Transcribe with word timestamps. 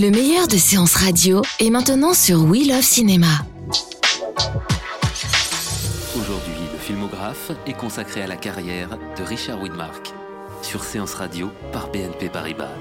Le 0.00 0.10
meilleur 0.10 0.48
de 0.48 0.56
séances 0.56 0.94
radio 0.94 1.42
est 1.58 1.68
maintenant 1.68 2.14
sur 2.14 2.42
We 2.44 2.66
Love 2.66 2.80
Cinéma. 2.80 3.44
Aujourd'hui, 6.16 6.54
le 6.72 6.78
filmographe 6.78 7.52
est 7.66 7.74
consacré 7.74 8.22
à 8.22 8.26
la 8.26 8.36
carrière 8.36 8.96
de 8.96 9.22
Richard 9.22 9.60
Widmark 9.60 10.14
sur 10.62 10.84
Séance 10.84 11.12
Radio 11.12 11.50
par 11.70 11.92
BNP 11.92 12.30
Paribas. 12.30 12.72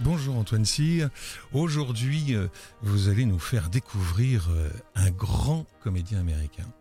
Bonjour 0.00 0.38
Antoine 0.38 0.64
Cyr. 0.64 1.10
Aujourd'hui, 1.52 2.34
euh, 2.34 2.48
vous 2.80 3.10
allez 3.10 3.26
nous 3.26 3.38
faire 3.38 3.68
découvrir 3.68 4.48
euh, 4.48 4.70
un 4.94 5.10
grand 5.10 5.66
comédien 5.82 6.20
américain. 6.20 6.72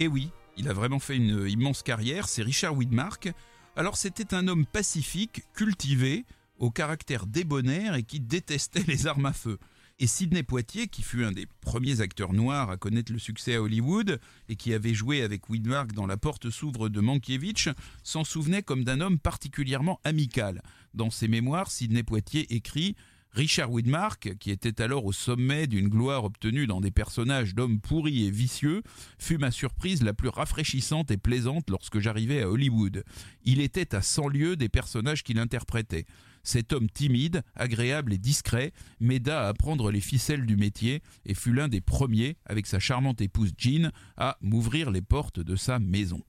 Et 0.00 0.06
oui, 0.06 0.28
il 0.58 0.68
a 0.68 0.74
vraiment 0.74 0.98
fait 0.98 1.16
une 1.16 1.48
immense 1.48 1.82
carrière, 1.82 2.28
c'est 2.28 2.42
Richard 2.42 2.76
Widmark. 2.76 3.32
Alors 3.74 3.96
c'était 3.96 4.34
un 4.34 4.48
homme 4.48 4.66
pacifique, 4.66 5.44
cultivé, 5.54 6.26
au 6.58 6.70
caractère 6.70 7.26
débonnaire 7.26 7.94
et 7.94 8.02
qui 8.02 8.20
détestait 8.20 8.84
les 8.86 9.06
armes 9.06 9.26
à 9.26 9.32
feu. 9.32 9.58
Et 10.00 10.06
Sidney 10.06 10.44
Poitier, 10.44 10.86
qui 10.86 11.02
fut 11.02 11.24
un 11.24 11.32
des 11.32 11.46
premiers 11.60 12.00
acteurs 12.00 12.32
noirs 12.32 12.70
à 12.70 12.76
connaître 12.76 13.12
le 13.12 13.18
succès 13.18 13.56
à 13.56 13.62
Hollywood 13.62 14.20
et 14.48 14.54
qui 14.54 14.72
avait 14.72 14.94
joué 14.94 15.22
avec 15.22 15.48
Widmark 15.48 15.92
dans 15.92 16.06
La 16.06 16.16
Porte 16.16 16.50
s'ouvre 16.50 16.88
de 16.88 17.00
Mankiewicz, 17.00 17.70
s'en 18.04 18.22
souvenait 18.22 18.62
comme 18.62 18.84
d'un 18.84 19.00
homme 19.00 19.18
particulièrement 19.18 19.98
amical. 20.04 20.62
Dans 20.94 21.10
ses 21.10 21.26
mémoires, 21.26 21.72
Sidney 21.72 22.04
Poitier 22.04 22.54
écrit 22.54 22.94
Richard 23.32 23.70
Widmark, 23.70 24.36
qui 24.38 24.50
était 24.50 24.80
alors 24.80 25.04
au 25.04 25.12
sommet 25.12 25.66
d'une 25.66 25.88
gloire 25.88 26.24
obtenue 26.24 26.66
dans 26.66 26.80
des 26.80 26.90
personnages 26.90 27.54
d'hommes 27.54 27.80
pourris 27.80 28.26
et 28.26 28.30
vicieux, 28.30 28.82
fut 29.18 29.38
ma 29.38 29.50
surprise 29.50 30.02
la 30.02 30.14
plus 30.14 30.28
rafraîchissante 30.28 31.10
et 31.10 31.18
plaisante 31.18 31.68
lorsque 31.70 31.98
j'arrivais 31.98 32.42
à 32.42 32.50
Hollywood. 32.50 33.04
Il 33.44 33.60
était 33.60 33.94
à 33.94 34.02
cent 34.02 34.28
lieues 34.28 34.56
des 34.56 34.68
personnages 34.68 35.24
qu'il 35.24 35.38
interprétait. 35.38 36.06
Cet 36.48 36.72
homme 36.72 36.88
timide, 36.88 37.42
agréable 37.56 38.14
et 38.14 38.16
discret 38.16 38.72
m'aida 39.00 39.44
à 39.44 39.48
apprendre 39.48 39.90
les 39.90 40.00
ficelles 40.00 40.46
du 40.46 40.56
métier 40.56 41.02
et 41.26 41.34
fut 41.34 41.52
l'un 41.52 41.68
des 41.68 41.82
premiers, 41.82 42.38
avec 42.46 42.66
sa 42.66 42.78
charmante 42.78 43.20
épouse 43.20 43.52
Jean, 43.58 43.90
à 44.16 44.38
m'ouvrir 44.40 44.90
les 44.90 45.02
portes 45.02 45.40
de 45.40 45.56
sa 45.56 45.78
maison. 45.78 46.22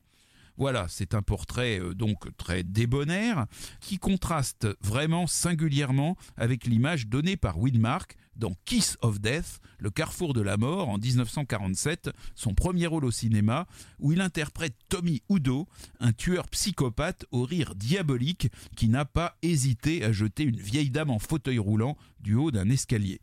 Voilà, 0.60 0.88
c'est 0.90 1.14
un 1.14 1.22
portrait 1.22 1.80
euh, 1.80 1.96
donc 1.96 2.36
très 2.36 2.64
débonnaire 2.64 3.46
qui 3.80 3.98
contraste 3.98 4.68
vraiment 4.82 5.26
singulièrement 5.26 6.18
avec 6.36 6.66
l'image 6.66 7.08
donnée 7.08 7.38
par 7.38 7.58
Widmark 7.58 8.18
dans 8.36 8.54
Kiss 8.66 8.98
of 9.02 9.22
Death, 9.22 9.62
le 9.78 9.90
carrefour 9.90 10.34
de 10.34 10.42
la 10.42 10.58
mort 10.58 10.90
en 10.90 10.98
1947, 10.98 12.10
son 12.36 12.54
premier 12.54 12.88
rôle 12.88 13.06
au 13.06 13.12
cinéma, 13.12 13.68
où 14.00 14.12
il 14.12 14.20
interprète 14.20 14.76
Tommy 14.90 15.22
Udo, 15.30 15.66
un 16.02 16.12
tueur 16.12 16.50
psychopathe 16.50 17.26
au 17.32 17.44
rire 17.44 17.74
diabolique 17.76 18.50
qui 18.76 18.90
n'a 18.90 19.06
pas 19.06 19.38
hésité 19.42 20.04
à 20.04 20.12
jeter 20.12 20.44
une 20.44 20.60
vieille 20.60 20.90
dame 20.90 21.10
en 21.10 21.20
fauteuil 21.20 21.60
roulant 21.60 21.98
du 22.20 22.36
haut 22.36 22.52
d'un 22.52 22.70
escalier. 22.70 23.22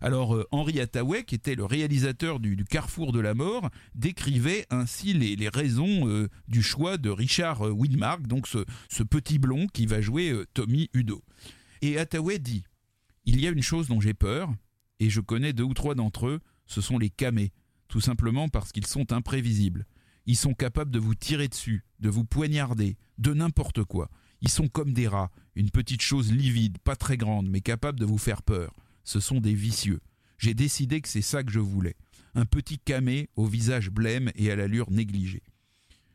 Alors 0.00 0.34
euh, 0.34 0.46
Henri 0.50 0.80
Attaway, 0.80 1.24
qui 1.24 1.34
était 1.34 1.54
le 1.54 1.64
réalisateur 1.64 2.40
du, 2.40 2.56
Carrefour 2.64 3.12
de 3.12 3.20
la 3.20 3.34
mort, 3.34 3.70
décrivait 3.94 4.66
ainsi 4.70 5.12
les, 5.12 5.48
raisons 5.48 6.08
euh, 6.08 6.28
du 6.48 6.62
choix 6.62 6.98
de 6.98 7.10
Richard 7.10 7.66
euh, 7.66 7.70
Widmark, 7.70 8.26
donc 8.26 8.46
ce, 8.46 9.02
petit 9.02 9.38
blond 9.38 9.66
qui 9.68 9.86
va 9.86 10.00
jouer 10.00 10.34
Tommy 10.54 10.90
Udo. 10.92 11.22
Et 11.80 11.98
Attaway 11.98 12.38
dit 12.38 12.64
Il 13.24 13.40
y 13.40 13.46
a 13.46 13.50
une 13.50 13.62
chose 13.62 13.88
dont 13.88 14.00
j'ai 14.00 14.14
peur, 14.14 14.52
et 14.98 15.10
je 15.10 15.20
connais 15.20 15.52
deux 15.52 15.64
ou 15.64 15.74
trois 15.74 15.94
d'entre 15.94 16.26
eux, 16.26 16.40
ce 16.66 16.80
sont 16.80 16.98
les 16.98 17.10
camés, 17.10 17.52
tout 17.88 18.00
simplement 18.00 18.48
parce 18.48 18.72
qu'ils 18.72 18.86
sont 18.86 19.12
imprévisibles. 19.12 19.86
Ils 20.26 20.36
sont 20.36 20.54
capables 20.54 20.90
de 20.90 20.98
vous 20.98 21.14
tirer 21.14 21.46
dessus, 21.46 21.84
de 22.00 22.08
vous 22.08 22.24
poignarder, 22.24 22.96
de 23.18 23.32
n'importe 23.32 23.84
quoi. 23.84 24.10
Ils 24.40 24.50
sont 24.50 24.66
comme 24.66 24.92
des 24.92 25.06
rats, 25.06 25.30
une 25.54 25.70
petite 25.70 26.02
chose 26.02 26.32
livide, 26.32 26.78
pas 26.78 26.96
très 26.96 27.16
grande, 27.16 27.48
mais 27.48 27.60
capable 27.60 28.00
de 28.00 28.04
vous 28.04 28.18
faire 28.18 28.42
peur 28.42 28.74
ce 29.06 29.20
sont 29.20 29.40
des 29.40 29.54
vicieux. 29.54 30.00
J'ai 30.36 30.52
décidé 30.52 31.00
que 31.00 31.08
c'est 31.08 31.22
ça 31.22 31.42
que 31.42 31.52
je 31.52 31.60
voulais. 31.60 31.96
Un 32.34 32.44
petit 32.44 32.78
camé 32.78 33.30
au 33.36 33.46
visage 33.46 33.88
blême 33.88 34.30
et 34.34 34.50
à 34.50 34.56
l'allure 34.56 34.90
négligée. 34.90 35.44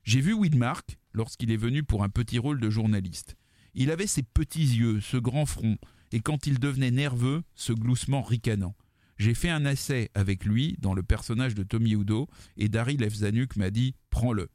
J'ai 0.04 0.22
vu 0.22 0.34
Widmark 0.34 1.00
lorsqu'il 1.14 1.52
est 1.52 1.58
venu 1.58 1.84
pour 1.84 2.04
un 2.04 2.10
petit 2.10 2.38
rôle 2.38 2.60
de 2.60 2.70
journaliste. 2.70 3.36
Il 3.74 3.90
avait 3.90 4.08
ses 4.08 4.24
petits 4.24 4.76
yeux, 4.76 5.00
ce 5.00 5.18
grand 5.18 5.46
front, 5.46 5.78
et 6.12 6.20
quand 6.20 6.46
il 6.46 6.60
devenait 6.60 6.92
nerveux, 6.92 7.44
ce 7.56 7.72
gloussement 7.74 8.22
ricanant. 8.22 8.76
J'ai 9.18 9.34
fait 9.34 9.50
un 9.50 9.66
essai 9.66 10.12
avec 10.14 10.46
lui 10.46 10.76
dans 10.80 10.94
le 10.94 11.04
personnage 11.04 11.56
de 11.56 11.64
Tommy 11.64 11.94
Udo, 11.94 12.28
et 12.58 12.68
Daryl 12.68 13.00
Lefzanuk 13.00 13.56
m'a 13.56 13.70
dit 13.70 13.96
Prends-le. 14.10 14.50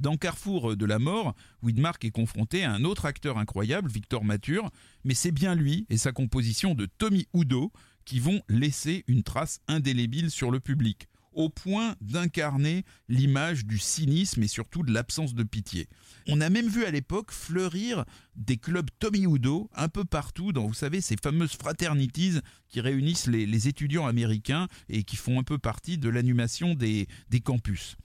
Dans 0.00 0.16
Carrefour 0.16 0.76
de 0.76 0.86
la 0.86 0.98
mort, 0.98 1.34
Widmark 1.62 2.04
est 2.04 2.10
confronté 2.10 2.64
à 2.64 2.72
un 2.72 2.84
autre 2.84 3.06
acteur 3.06 3.38
incroyable, 3.38 3.90
Victor 3.90 4.24
Mature, 4.24 4.70
mais 5.04 5.14
c'est 5.14 5.30
bien 5.30 5.54
lui 5.54 5.86
et 5.88 5.96
sa 5.96 6.12
composition 6.12 6.74
de 6.74 6.86
Tommy 6.86 7.26
Udo 7.32 7.72
qui 8.04 8.20
vont 8.20 8.42
laisser 8.48 9.04
une 9.06 9.22
trace 9.22 9.60
indélébile 9.68 10.30
sur 10.30 10.50
le 10.50 10.60
public, 10.60 11.08
au 11.32 11.48
point 11.48 11.94
d'incarner 12.00 12.84
l'image 13.08 13.64
du 13.64 13.78
cynisme 13.78 14.42
et 14.42 14.48
surtout 14.48 14.82
de 14.82 14.92
l'absence 14.92 15.34
de 15.34 15.42
pitié. 15.42 15.88
On 16.28 16.40
a 16.40 16.50
même 16.50 16.68
vu 16.68 16.84
à 16.84 16.90
l'époque 16.90 17.30
fleurir 17.30 18.04
des 18.36 18.56
clubs 18.56 18.90
Tommy 18.98 19.22
Udo 19.22 19.70
un 19.74 19.88
peu 19.88 20.04
partout 20.04 20.52
dans, 20.52 20.66
vous 20.66 20.74
savez, 20.74 21.00
ces 21.00 21.16
fameuses 21.16 21.54
fraternities 21.54 22.40
qui 22.68 22.80
réunissent 22.80 23.28
les, 23.28 23.68
étudiants 23.68 24.06
américains 24.06 24.68
et 24.88 25.04
qui 25.04 25.16
font 25.16 25.38
un 25.38 25.44
peu 25.44 25.58
partie 25.58 25.98
de 25.98 26.08
l'animation 26.08 26.74
des 26.74 27.06
campus. 27.42 27.96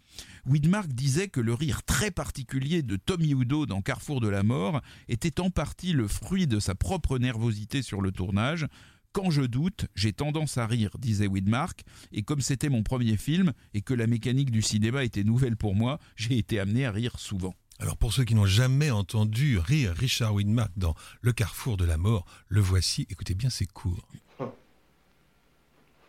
Widmark 0.46 0.88
disait 0.88 1.28
que 1.28 1.42
le 1.42 1.54
rire 1.54 1.84
très 1.84 2.12
particulier 2.12 2.82
de 2.82 2.96
Tommy 2.96 3.32
Udo 3.32 3.66
dans 3.66 3.82
Carrefour 3.82 4.22
de 4.22 4.28
la 4.28 4.44
mort 4.44 4.82
était 5.08 5.40
en 5.40 5.50
partie 5.50 5.94
le 5.94 6.08
fruit 6.08 6.48
de 6.48 6.60
sa 6.60 6.76
propre 6.76 7.18
nervosité 7.18 7.82
sur 7.82 8.02
le 8.02 8.12
tournage. 8.12 8.68
Quand 9.12 9.32
je 9.32 9.42
doute, 9.42 9.88
j'ai 9.96 10.14
tendance 10.14 10.58
à 10.58 10.68
rire, 10.68 10.92
disait 11.00 11.28
Widmark, 11.28 11.84
et 12.12 12.22
comme 12.22 12.42
c'était 12.42 12.70
mon 12.70 12.84
premier 12.84 13.18
film 13.18 13.54
et 13.74 13.82
que 13.82 13.96
la 13.96 14.06
mécanique 14.06 14.52
du 14.52 14.62
cinéma 14.62 15.04
était 15.04 15.24
nouvelle 15.24 15.58
pour 15.58 15.74
moi, 15.74 16.00
j'ai 16.16 16.38
été 16.38 16.60
amené 16.60 16.86
à 16.86 16.92
rire 16.92 17.18
souvent. 17.18 17.56
Alors 17.80 17.98
pour 17.98 18.14
ceux 18.14 18.26
qui 18.26 18.36
n'ont 18.36 18.46
jamais 18.46 18.92
entendu 18.92 19.58
rire 19.58 19.94
Richard 19.96 20.36
Widmark 20.36 20.72
dans 20.76 20.96
Le 21.22 21.32
Carrefour 21.32 21.78
de 21.78 21.86
la 21.86 21.98
mort, 21.98 22.26
le 22.50 22.62
voici. 22.62 23.08
Écoutez 23.10 23.34
bien, 23.34 23.50
c'est 23.50 23.66
court. 23.66 24.08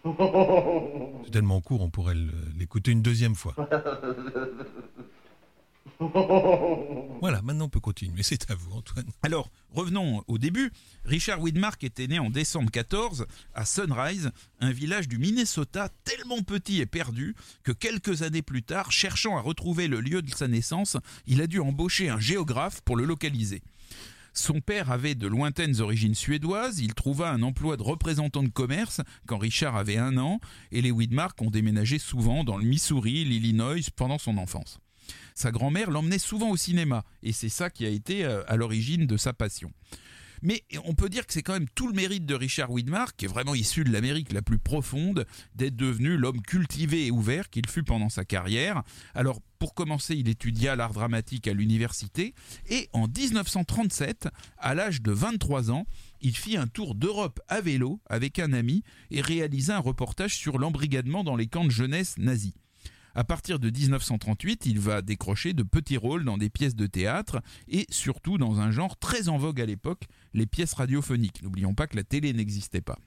C'est 1.26 1.32
tellement 1.32 1.62
court, 1.62 1.82
on 1.82 1.90
pourrait 1.90 2.16
l'écouter 2.58 2.92
une 2.92 3.02
deuxième 3.02 3.36
fois. 3.36 3.56
Voilà, 7.20 7.42
maintenant 7.42 7.66
on 7.66 7.70
peut 7.70 7.82
continuer. 7.82 8.24
C'est 8.24 8.50
à 8.50 8.56
vous, 8.56 8.72
Antoine. 8.72 9.08
Alors, 9.22 9.50
revenons 9.72 10.24
au 10.28 10.38
début. 10.38 10.72
Richard 11.04 11.42
Widmark 11.42 11.84
était 11.84 12.08
né 12.08 12.20
en 12.20 12.30
décembre 12.30 12.72
14 12.72 13.26
à 13.54 13.66
Sunrise, 13.66 14.32
un 14.62 14.72
village 14.72 15.10
du 15.10 15.18
Minnesota 15.18 15.90
tellement 16.06 16.42
petit 16.42 16.80
et 16.80 16.86
perdu 16.86 17.36
que 17.64 17.74
quelques 17.74 18.22
années 18.22 18.42
plus 18.42 18.64
tard, 18.64 18.94
cherchant 18.94 19.38
à 19.38 19.42
retrouver 19.42 19.88
le 19.88 20.00
lieu 20.00 20.22
de 20.22 20.30
sa 20.30 20.48
naissance, 20.48 20.96
il 21.28 21.42
a 21.42 21.48
dû 21.48 21.60
embaucher 21.60 22.08
un 22.08 22.20
géographe 22.20 22.80
pour 22.82 22.96
le 22.96 23.04
localiser. 23.04 23.62
Son 24.40 24.62
père 24.62 24.90
avait 24.90 25.16
de 25.16 25.28
lointaines 25.28 25.82
origines 25.82 26.16
suédoises, 26.16 26.80
il 26.80 26.94
trouva 26.94 27.30
un 27.30 27.44
emploi 27.44 27.76
de 27.76 27.84
représentant 27.84 28.42
de 28.42 28.48
commerce 28.48 29.02
quand 29.28 29.38
Richard 29.38 29.76
avait 29.76 29.98
un 29.98 30.18
an, 30.18 30.40
et 30.72 30.82
les 30.82 30.92
Widmark 30.92 31.40
ont 31.42 31.52
déménagé 31.52 32.00
souvent 32.00 32.46
dans 32.46 32.56
le 32.56 32.64
Missouri, 32.64 33.26
l'Illinois 33.26 33.76
pendant 33.98 34.18
son 34.18 34.38
enfance. 34.38 34.80
Sa 35.36 35.52
grand-mère 35.52 35.92
l'emmenait 35.92 36.20
souvent 36.20 36.52
au 36.52 36.58
cinéma, 36.58 37.04
et 37.22 37.34
c'est 37.34 37.50
ça 37.50 37.70
qui 37.70 37.86
a 37.86 37.90
été 37.90 38.24
euh, 38.24 38.42
à 38.48 38.56
l'origine 38.56 39.06
de 39.08 39.18
sa 39.18 39.34
passion. 39.34 39.74
Mais 40.42 40.64
on 40.86 40.94
peut 40.94 41.10
dire 41.10 41.26
que 41.26 41.34
c'est 41.34 41.44
quand 41.44 41.54
même 41.54 41.70
tout 41.76 41.88
le 41.88 41.94
mérite 41.94 42.26
de 42.26 42.36
Richard 42.36 42.72
Widmark, 42.72 43.16
qui 43.18 43.26
est 43.26 43.30
vraiment 43.30 43.56
issu 43.56 43.84
de 43.84 43.92
l'Amérique 43.92 44.32
la 44.32 44.42
plus 44.42 44.60
profonde, 44.60 45.26
d'être 45.56 45.76
devenu 45.76 46.18
l'homme 46.18 46.42
cultivé 46.42 47.08
et 47.08 47.12
ouvert 47.12 47.50
qu'il 47.50 47.68
fut 47.68 47.84
pendant 47.84 48.10
sa 48.10 48.26
carrière. 48.26 48.84
Alors, 49.16 49.42
pour 49.60 49.74
commencer, 49.74 50.16
il 50.16 50.30
étudia 50.30 50.76
l'art 50.76 50.94
dramatique 50.94 51.48
à 51.48 51.54
l'université, 51.54 52.34
et 52.70 52.90
en 52.94 53.08
1937, 53.08 54.30
à 54.58 54.74
l'âge 54.74 55.02
de 55.02 55.12
23 55.12 55.72
ans, 55.72 55.86
il 56.22 56.36
fit 56.36 56.58
un 56.58 56.68
tour 56.68 56.96
d'Europe 56.96 57.42
à 57.48 57.60
vélo 57.62 58.00
avec 58.10 58.40
un 58.40 58.54
ami 58.54 58.84
et 59.12 59.22
réalisa 59.22 59.78
un 59.78 59.80
reportage 59.80 60.36
sur 60.36 60.58
l'embrigadement 60.58 61.24
dans 61.24 61.36
les 61.36 61.48
camps 61.48 61.66
de 61.66 61.72
jeunesse 61.72 62.18
nazis. 62.18 62.54
À 63.16 63.24
partir 63.24 63.60
de 63.60 63.70
1938, 63.70 64.66
il 64.66 64.80
va 64.80 65.02
décrocher 65.02 65.54
de 65.54 65.64
petits 65.64 65.98
rôles 65.98 66.24
dans 66.24 66.38
des 66.38 66.50
pièces 66.50 66.76
de 66.76 66.88
théâtre 66.88 67.42
et 67.68 67.86
surtout 67.90 68.38
dans 68.38 68.60
un 68.60 68.72
genre 68.72 68.98
très 68.98 69.30
en 69.30 69.38
vogue 69.38 69.62
à 69.62 69.66
l'époque, 69.66 70.06
les 70.34 70.46
pièces 70.46 70.74
radiophoniques. 70.74 71.42
N'oublions 71.42 71.74
pas 71.74 71.88
que 71.88 71.96
la 71.96 72.04
télé 72.04 72.34
n'existait 72.34 72.82
pas. 72.82 72.98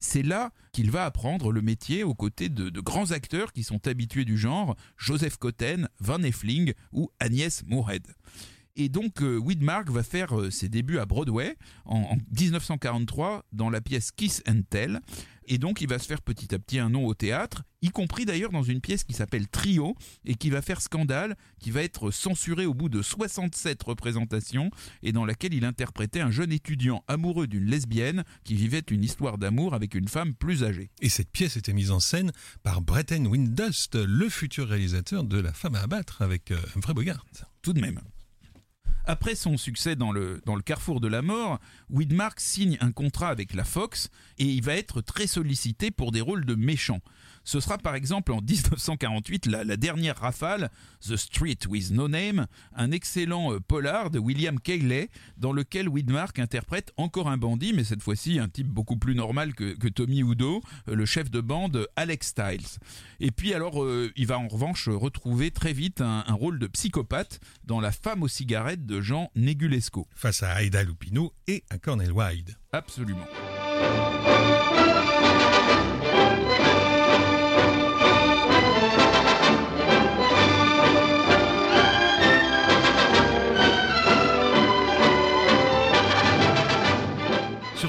C'est 0.00 0.22
là 0.22 0.52
qu'il 0.72 0.90
va 0.90 1.04
apprendre 1.04 1.50
le 1.50 1.60
métier 1.60 2.04
aux 2.04 2.14
côtés 2.14 2.48
de, 2.48 2.80
grands 2.80 3.10
acteurs 3.10 3.52
qui 3.52 3.64
sont 3.64 3.86
habitués 3.88 4.24
du 4.24 4.38
genre, 4.38 4.76
Joseph 4.96 5.38
Cotten, 5.38 5.88
Van 5.98 6.22
Effling 6.22 6.72
ou 6.92 7.10
Agnès 7.18 7.64
Moorehead. 7.66 8.06
Et 8.76 8.88
donc 8.88 9.22
euh, 9.22 9.38
Widmark 9.38 9.90
va 9.90 10.04
faire 10.04 10.38
euh, 10.38 10.50
ses 10.50 10.68
débuts 10.68 10.98
à 10.98 11.06
Broadway 11.06 11.56
en, 11.84 11.98
en, 11.98 12.16
1943 12.38 13.44
dans 13.52 13.70
la 13.70 13.80
pièce 13.80 14.12
Kiss 14.12 14.40
and 14.46 14.60
Tell. 14.70 15.00
Et 15.48 15.58
donc 15.58 15.80
il 15.80 15.88
va 15.88 15.98
se 15.98 16.06
faire 16.06 16.20
petit 16.20 16.54
à 16.54 16.58
petit 16.58 16.78
un 16.78 16.90
nom 16.90 17.06
au 17.06 17.14
théâtre, 17.14 17.62
y 17.80 17.88
compris 17.88 18.26
d'ailleurs 18.26 18.52
dans 18.52 18.62
une 18.62 18.82
pièce 18.82 19.02
qui 19.02 19.14
s'appelle 19.14 19.48
Trio 19.48 19.96
et 20.26 20.34
qui 20.34 20.50
va 20.50 20.60
faire 20.60 20.82
scandale, 20.82 21.36
qui 21.58 21.70
va 21.70 21.82
être 21.82 22.10
censurée 22.10 22.66
au 22.66 22.74
bout 22.74 22.90
de 22.90 23.00
67 23.00 23.82
représentations 23.82 24.70
et 25.02 25.12
dans 25.12 25.24
laquelle 25.24 25.54
il 25.54 25.64
interprétait 25.64 26.20
un 26.20 26.30
jeune 26.30 26.52
étudiant 26.52 27.02
amoureux 27.08 27.46
d'une 27.46 27.64
lesbienne 27.64 28.24
qui 28.44 28.54
vivait 28.54 28.84
une 28.90 29.02
histoire 29.02 29.38
d'amour 29.38 29.74
avec 29.74 29.94
une 29.94 30.08
femme 30.08 30.34
plus 30.34 30.64
âgée. 30.64 30.90
Et 31.00 31.08
cette 31.08 31.30
pièce 31.30 31.56
était 31.56 31.72
mise 31.72 31.90
en 31.90 32.00
scène 32.00 32.30
par 32.62 32.82
Bretton 32.82 33.24
Windust, 33.24 33.94
le 33.94 34.28
futur 34.28 34.68
réalisateur 34.68 35.24
de 35.24 35.40
La 35.40 35.54
femme 35.54 35.76
à 35.76 35.80
abattre 35.80 36.20
avec 36.20 36.50
euh, 36.50 36.58
Humphrey 36.76 36.92
Bogart. 36.92 37.24
Tout 37.62 37.72
de 37.72 37.80
même. 37.80 38.00
Après 39.10 39.34
son 39.34 39.56
succès 39.56 39.96
dans 39.96 40.12
le, 40.12 40.42
carrefour 40.62 41.00
de 41.00 41.08
la 41.08 41.22
mort, 41.22 41.60
Widmark 41.88 42.38
signe 42.40 42.76
un 42.82 42.92
contrat 42.92 43.30
avec 43.30 43.54
la 43.54 43.64
Fox 43.64 44.10
et 44.38 44.44
il 44.44 44.62
va 44.62 44.76
être 44.76 45.00
très 45.00 45.26
sollicité 45.26 45.90
pour 45.90 46.12
des 46.12 46.20
rôles 46.20 46.44
de 46.44 46.54
méchants. 46.54 47.00
Ce 47.48 47.60
sera 47.60 47.78
par 47.78 47.94
exemple 47.94 48.32
en 48.32 48.42
1948 48.42 49.46
la, 49.46 49.64
la 49.64 49.78
dernière 49.78 50.18
rafale, 50.18 50.70
The 51.00 51.16
Street 51.16 51.56
with 51.66 51.92
No 51.92 52.06
Name, 52.06 52.46
un 52.76 52.90
excellent 52.90 53.54
euh, 53.54 53.58
polar 53.58 54.10
de 54.10 54.18
William 54.18 54.60
Cayley, 54.60 55.08
dans 55.38 55.54
lequel 55.54 55.88
Widmark 55.88 56.38
interprète 56.40 56.92
encore 56.98 57.30
un 57.30 57.38
bandit, 57.38 57.72
mais 57.72 57.84
cette 57.84 58.02
fois-ci 58.02 58.38
un 58.38 58.50
type 58.50 58.68
beaucoup 58.68 58.98
plus 58.98 59.14
normal 59.14 59.54
que, 59.54 59.74
que 59.78 59.88
Tommy 59.88 60.20
Udo, 60.20 60.60
euh, 60.88 60.94
le 60.94 61.06
chef 61.06 61.30
de 61.30 61.40
bande 61.40 61.88
Alex 61.96 62.26
Styles. 62.26 62.80
Et 63.18 63.30
puis 63.30 63.54
alors, 63.54 63.82
euh, 63.82 64.12
il 64.14 64.26
va 64.26 64.38
en 64.38 64.48
revanche 64.48 64.90
retrouver 64.90 65.50
très 65.50 65.72
vite 65.72 66.02
un, 66.02 66.24
un, 66.26 66.34
rôle 66.34 66.58
de 66.58 66.66
psychopathe 66.66 67.40
dans 67.64 67.80
La 67.80 67.92
femme 67.92 68.22
aux 68.22 68.28
cigarettes 68.28 68.84
de 68.84 69.00
Jean 69.00 69.30
Negulesco. 69.36 70.06
Face 70.14 70.42
à 70.42 70.62
Aida 70.62 70.82
Lupino 70.82 71.32
et 71.46 71.64
à 71.70 71.78
Cornel 71.78 72.12
Wilde. 72.12 72.58
Absolument. 72.72 73.24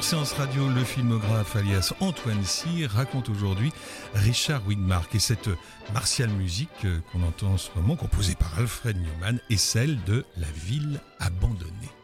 Séance 0.09 0.33
Radio, 0.33 0.67
le 0.69 0.83
filmographe 0.83 1.56
alias 1.56 1.94
Antoine 2.00 2.44
Cyr 2.44 2.89
raconte 2.89 3.29
aujourd'hui 3.29 3.71
Richard 4.15 4.67
Widmark 4.67 5.13
et 5.13 5.19
cette 5.19 5.51
martiale 5.94 6.31
musique 6.31 6.88
qu'on 7.11 7.21
entend 7.21 7.53
en 7.53 7.57
ce 7.59 7.69
moment, 7.75 7.95
composée 7.95 8.33
par 8.33 8.57
Alfred 8.57 8.97
Newman, 8.97 9.39
est 9.51 9.57
celle 9.57 10.03
de 10.06 10.25
La 10.35 10.47
ville 10.65 11.00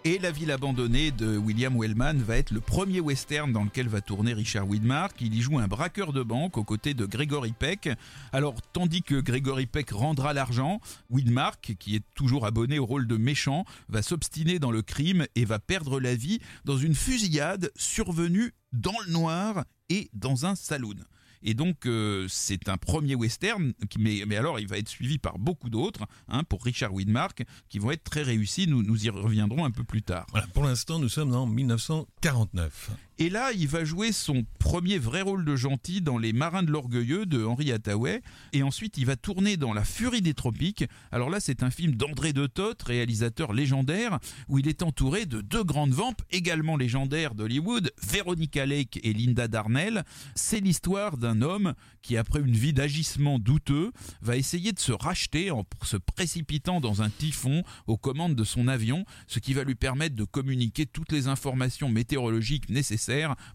Et 0.07 0.19
La 0.19 0.29
ville 0.29 0.51
abandonnée 0.51 1.09
de 1.09 1.35
William 1.35 1.75
Wellman 1.75 2.19
va 2.19 2.38
être 2.38 2.51
le 2.51 2.62
premier 2.62 3.00
western 3.00 3.51
dans 3.51 3.63
lequel 3.63 3.88
va 3.88 4.01
tourner 4.01 4.33
Richard 4.33 4.69
Widmark. 4.69 5.19
Il 5.19 5.33
y 5.33 5.41
joue 5.41 5.57
un 5.57 5.67
braqueur 5.67 6.13
de 6.13 6.21
banque 6.21 6.59
aux 6.59 6.63
côtés 6.63 6.94
de 6.94 7.07
Gregory 7.07 7.53
Peck. 7.53 7.89
Alors, 8.31 8.53
tandis 8.71 9.01
que 9.01 9.19
Gregory 9.19 9.65
Peck 9.65 9.89
rendra 9.89 10.33
l'argent, 10.33 10.79
Widmark, 11.09 11.75
qui 11.79 11.95
est 11.95 12.03
toujours 12.13 12.45
abonné 12.45 12.77
au 12.77 12.85
rôle 12.85 13.07
de 13.07 13.17
méchant, 13.17 13.65
va 13.89 14.03
s'obstiner 14.03 14.59
dans 14.59 14.69
le 14.69 14.83
crime 14.83 15.25
et 15.33 15.44
va 15.44 15.57
perdre 15.57 16.00
la 16.00 16.13
vie 16.13 16.39
dans 16.65 16.77
une 16.77 16.94
fusillade 16.94 17.71
survenue 17.75 18.53
dans 18.73 18.94
le 19.07 19.12
noir 19.12 19.65
et 19.89 20.12
dans 20.13 20.45
un 20.45 20.53
saloon. 20.53 20.97
Et 21.45 21.53
donc, 21.53 21.86
euh, 21.86 22.25
c'est 22.27 22.68
un 22.69 22.77
premier 22.77 23.13
western, 23.13 23.74
mais, 24.00 24.24
mais, 24.27 24.36
alors 24.36 24.59
il 24.59 24.68
va 24.68 24.80
être 24.80 24.89
suivi 24.89 25.19
par 25.19 25.38
beaucoup 25.38 25.69
d'autres, 25.69 26.07
hein, 26.27 26.44
pour 26.44 26.63
Richard 26.63 26.92
Widmark, 26.92 27.44
qui 27.69 27.77
vont 27.77 27.92
être 27.92 28.03
très 28.03 28.24
réussis. 28.24 28.68
Nous, 28.68 28.81
nous 28.81 29.06
y 29.06 29.09
reviendrons 29.09 29.63
un 29.63 29.71
peu 29.71 29.83
plus 29.83 30.01
tard. 30.01 30.25
Pour 30.53 30.63
l'instant, 30.63 30.97
nous 30.97 31.07
sommes 31.07 31.36
en 31.36 31.45
1949. 31.45 32.92
Et 33.17 33.29
là, 33.29 33.53
il 33.53 33.69
va 33.69 33.85
jouer 33.85 34.12
son 34.12 34.45
premier 34.59 34.97
vrai 34.97 35.21
rôle 35.21 35.45
de 35.45 35.56
gentil 35.56 36.01
dans 36.01 36.17
Les 36.17 36.33
Marins 36.33 36.63
de 36.63 36.71
l'Orgueilleux 36.71 37.25
de 37.25 37.45
Henri 37.45 37.71
Hathaway. 37.71 38.21
Et 38.51 38.62
ensuite, 38.62 38.97
il 38.97 39.06
va 39.06 39.15
tourner 39.15 39.56
dans 39.56 39.71
La 39.71 39.85
Furie 39.85 40.21
des 40.21 40.33
Tropiques. 40.33 40.83
Alors 41.13 41.29
là, 41.29 41.39
c'est 41.39 41.63
un 41.63 41.69
film 41.69 41.94
d'André 41.95 42.33
de 42.33 42.45
Toth, 42.45 42.83
réalisateur 42.83 43.53
légendaire, 43.53 44.19
où 44.50 44.59
il 44.59 44.67
est 44.67 44.83
entouré 44.83 45.25
de 45.25 45.39
deux 45.39 45.63
grandes 45.63 45.94
vampes, 45.94 46.21
également 46.29 46.75
légendaires 46.75 47.35
d'Hollywood, 47.35 47.94
Veronica 48.03 48.65
Lake 48.65 49.00
et 49.01 49.13
Linda 49.13 49.47
Darnell. 49.47 50.03
C'est 50.35 50.59
l'histoire 50.59 51.15
d'un 51.15 51.41
homme 51.41 51.73
qui, 52.01 52.17
après 52.17 52.41
une 52.41 52.51
vie 52.51 52.73
d'agissement 52.73 53.39
douteux, 53.39 53.94
va 54.21 54.35
essayer 54.35 54.73
de 54.73 54.79
se 54.79 54.91
racheter 54.91 55.51
en 55.51 55.63
se 55.83 55.95
précipitant 55.95 56.81
dans 56.81 57.01
un 57.01 57.09
typhon 57.09 57.63
aux 57.88 57.97
commandes 57.97 58.35
de 58.35 58.44
son 58.44 58.67
avion, 58.67 59.06
ce 59.27 59.39
qui 59.39 59.53
va 59.53 59.63
lui 59.63 59.75
permettre 59.75 60.17
de 60.17 60.25
communiquer 60.25 60.85
toutes 60.85 61.13
les 61.13 61.29
informations 61.29 61.88
météorologiques 61.88 62.69
nécessaires 62.69 63.04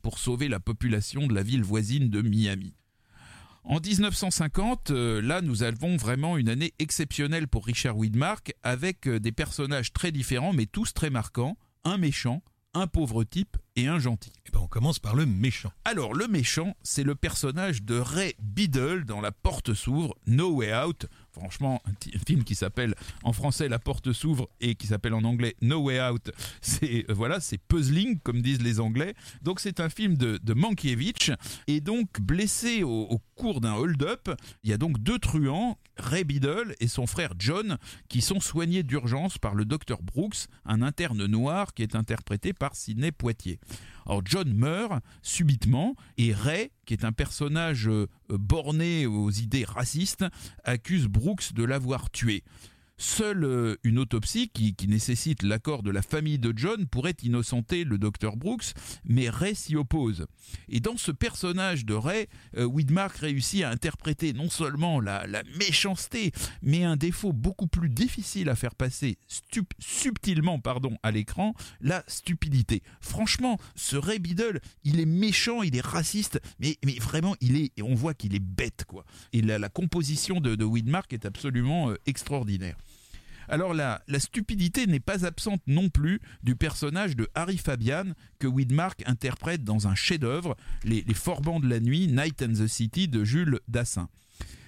pour 0.02 0.18
sauver 0.18 0.48
la 0.48 0.60
population 0.60 1.26
de 1.26 1.34
la 1.34 1.42
ville 1.42 1.62
voisine 1.62 2.10
de 2.10 2.22
Miami. 2.22 2.74
En 3.64 3.78
1950, 3.78 4.90
euh, 4.90 5.20
là, 5.20 5.42
nous 5.42 5.62
avons 5.62 5.96
vraiment 5.96 6.38
une 6.38 6.48
année 6.48 6.72
exceptionnelle 6.78 7.46
pour 7.46 7.66
Richard 7.66 7.96
Widmark, 7.96 8.54
avec 8.62 9.06
euh, 9.06 9.20
des 9.20 9.32
personnages 9.32 9.92
très 9.92 10.12
différents, 10.12 10.52
mais 10.52 10.66
tous 10.66 10.94
très 10.94 11.10
marquants. 11.10 11.58
Un 11.84 11.98
méchant, 11.98 12.42
un 12.74 12.86
pauvre 12.86 13.22
type 13.22 13.56
et 13.76 13.86
un 13.86 13.98
gentil. 13.98 14.32
Et 14.50 14.52
ben 14.52 14.60
on 14.64 14.66
commence 14.66 14.98
par 14.98 15.14
le 15.14 15.26
méchant. 15.26 15.70
Alors, 15.84 16.12
le 16.12 16.26
méchant, 16.26 16.74
c'est 16.82 17.04
le 17.04 17.14
personnage 17.14 17.84
de 17.84 17.96
Ray 17.96 18.34
Biddle 18.40 19.04
dans 19.04 19.20
La 19.20 19.30
Porte 19.30 19.74
s'ouvre, 19.74 20.16
No 20.26 20.50
Way 20.56 20.74
Out. 20.74 21.06
Franchement, 21.30 21.80
un, 21.86 22.18
film 22.26 22.42
qui 22.42 22.56
s'appelle 22.56 22.96
en 23.22 23.32
français 23.32 23.68
La 23.68 23.78
Porte 23.78 24.12
s'ouvre 24.12 24.48
et 24.60 24.74
qui 24.74 24.88
s'appelle 24.88 25.14
en 25.14 25.22
anglais 25.22 25.54
No 25.62 25.84
Way 25.84 26.00
Out, 26.10 26.32
c'est 26.60 27.04
euh, 27.08 27.14
voilà, 27.14 27.38
c'est 27.38 27.58
puzzling 27.58 28.18
comme 28.18 28.42
disent 28.42 28.62
les 28.62 28.80
Anglais. 28.80 29.14
Donc 29.42 29.60
c'est 29.60 29.78
un 29.78 29.88
film 29.88 30.16
de, 30.16 30.40
de 30.42 30.54
Mankiewicz 30.54 31.30
et 31.68 31.80
donc 31.80 32.20
blessé 32.20 32.82
au, 32.82 33.02
au 33.02 33.20
cours 33.36 33.60
d'un 33.60 33.74
hold-up, 33.74 34.28
il 34.64 34.70
y 34.70 34.72
a 34.72 34.78
donc 34.78 34.98
deux 34.98 35.20
truands, 35.20 35.78
Ray 35.96 36.24
Biddle 36.24 36.74
et 36.80 36.88
son 36.88 37.06
frère 37.06 37.34
John, 37.38 37.78
qui 38.08 38.20
sont 38.20 38.40
soignés 38.40 38.82
d'urgence 38.82 39.38
par 39.38 39.54
le 39.54 39.64
docteur 39.64 40.02
Brooks, 40.02 40.48
un 40.64 40.82
interne 40.82 41.26
noir 41.26 41.72
qui 41.72 41.82
est 41.82 41.94
interprété 41.94 42.52
par 42.52 42.74
Sidney 42.74 43.12
Poitier. 43.12 43.60
Alors 44.10 44.22
John 44.24 44.52
meurt 44.52 45.04
subitement 45.22 45.94
et 46.18 46.32
Ray, 46.32 46.72
qui 46.84 46.94
est 46.94 47.04
un 47.04 47.12
personnage 47.12 47.86
euh, 47.86 48.08
borné 48.28 49.06
aux 49.06 49.30
idées 49.30 49.64
racistes, 49.64 50.24
accuse 50.64 51.06
Brooks 51.06 51.52
de 51.52 51.62
l'avoir 51.62 52.10
tué. 52.10 52.42
Seule 53.02 53.44
euh, 53.44 53.76
une 53.82 53.98
autopsie 53.98 54.50
qui, 54.50 54.74
nécessite 54.86 55.42
l'accord 55.42 55.82
de 55.82 55.90
la 55.90 56.02
famille 56.02 56.38
de 56.38 56.52
John 56.54 56.86
pourrait 56.86 57.16
innocenter 57.22 57.84
le 57.84 57.96
docteur 57.96 58.36
Brooks, 58.36 58.74
mais 59.04 59.30
Ray 59.30 59.54
s'y 59.54 59.74
oppose. 59.74 60.26
Et 60.68 60.80
dans 60.80 60.98
ce 60.98 61.10
personnage 61.10 61.86
de 61.86 61.94
Ray, 61.94 62.26
euh, 62.58 62.64
Widmark 62.64 63.16
réussit 63.16 63.62
à 63.62 63.70
interpréter 63.70 64.34
non 64.34 64.50
seulement 64.50 65.00
la, 65.00 65.24
méchanceté, 65.58 66.32
mais 66.60 66.84
un 66.84 66.96
défaut 66.96 67.32
beaucoup 67.32 67.68
plus 67.68 67.88
difficile 67.88 68.50
à 68.50 68.54
faire 68.54 68.74
passer 68.74 69.16
subtilement 69.78 70.58
pardon, 70.58 70.98
à 71.02 71.10
l'écran, 71.10 71.54
la 71.80 72.04
stupidité. 72.06 72.82
Franchement, 73.00 73.58
ce 73.76 73.96
Ray 73.96 74.18
Biddle, 74.18 74.60
il 74.84 75.00
est 75.00 75.06
méchant, 75.06 75.62
il 75.62 75.74
est 75.74 75.86
raciste, 75.86 76.38
mais, 76.58 76.76
vraiment, 77.00 77.34
il 77.40 77.56
est, 77.56 77.80
on 77.80 77.94
voit 77.94 78.12
qu'il 78.12 78.34
est 78.34 78.44
bête, 78.44 78.84
quoi. 78.86 79.06
Et 79.32 79.40
la, 79.40 79.58
la 79.58 79.70
composition 79.70 80.42
de, 80.42 80.54
de 80.54 80.64
Widmark 80.64 81.10
est 81.14 81.24
absolument 81.24 81.88
euh, 81.88 81.96
extraordinaire. 82.04 82.76
Alors 83.50 83.74
la, 83.74 84.00
stupidité 84.18 84.86
n'est 84.86 85.00
pas 85.00 85.26
absente 85.26 85.60
non 85.66 85.88
plus 85.88 86.20
du 86.44 86.54
personnage 86.54 87.16
de 87.16 87.28
Harry 87.34 87.58
Fabian 87.58 88.04
que 88.38 88.46
Widmark 88.46 89.02
interprète 89.06 89.64
dans 89.64 89.88
un 89.88 89.96
chef-d'œuvre, 89.96 90.56
les, 90.84 91.02
les 91.02 91.14
Forbans 91.14 91.58
de 91.58 91.68
la 91.68 91.80
nuit, 91.80 92.06
Night 92.06 92.42
and 92.42 92.52
the 92.52 92.68
City 92.68 93.08
de 93.08 93.24
Jules 93.24 93.58
Dassin. 93.66 94.08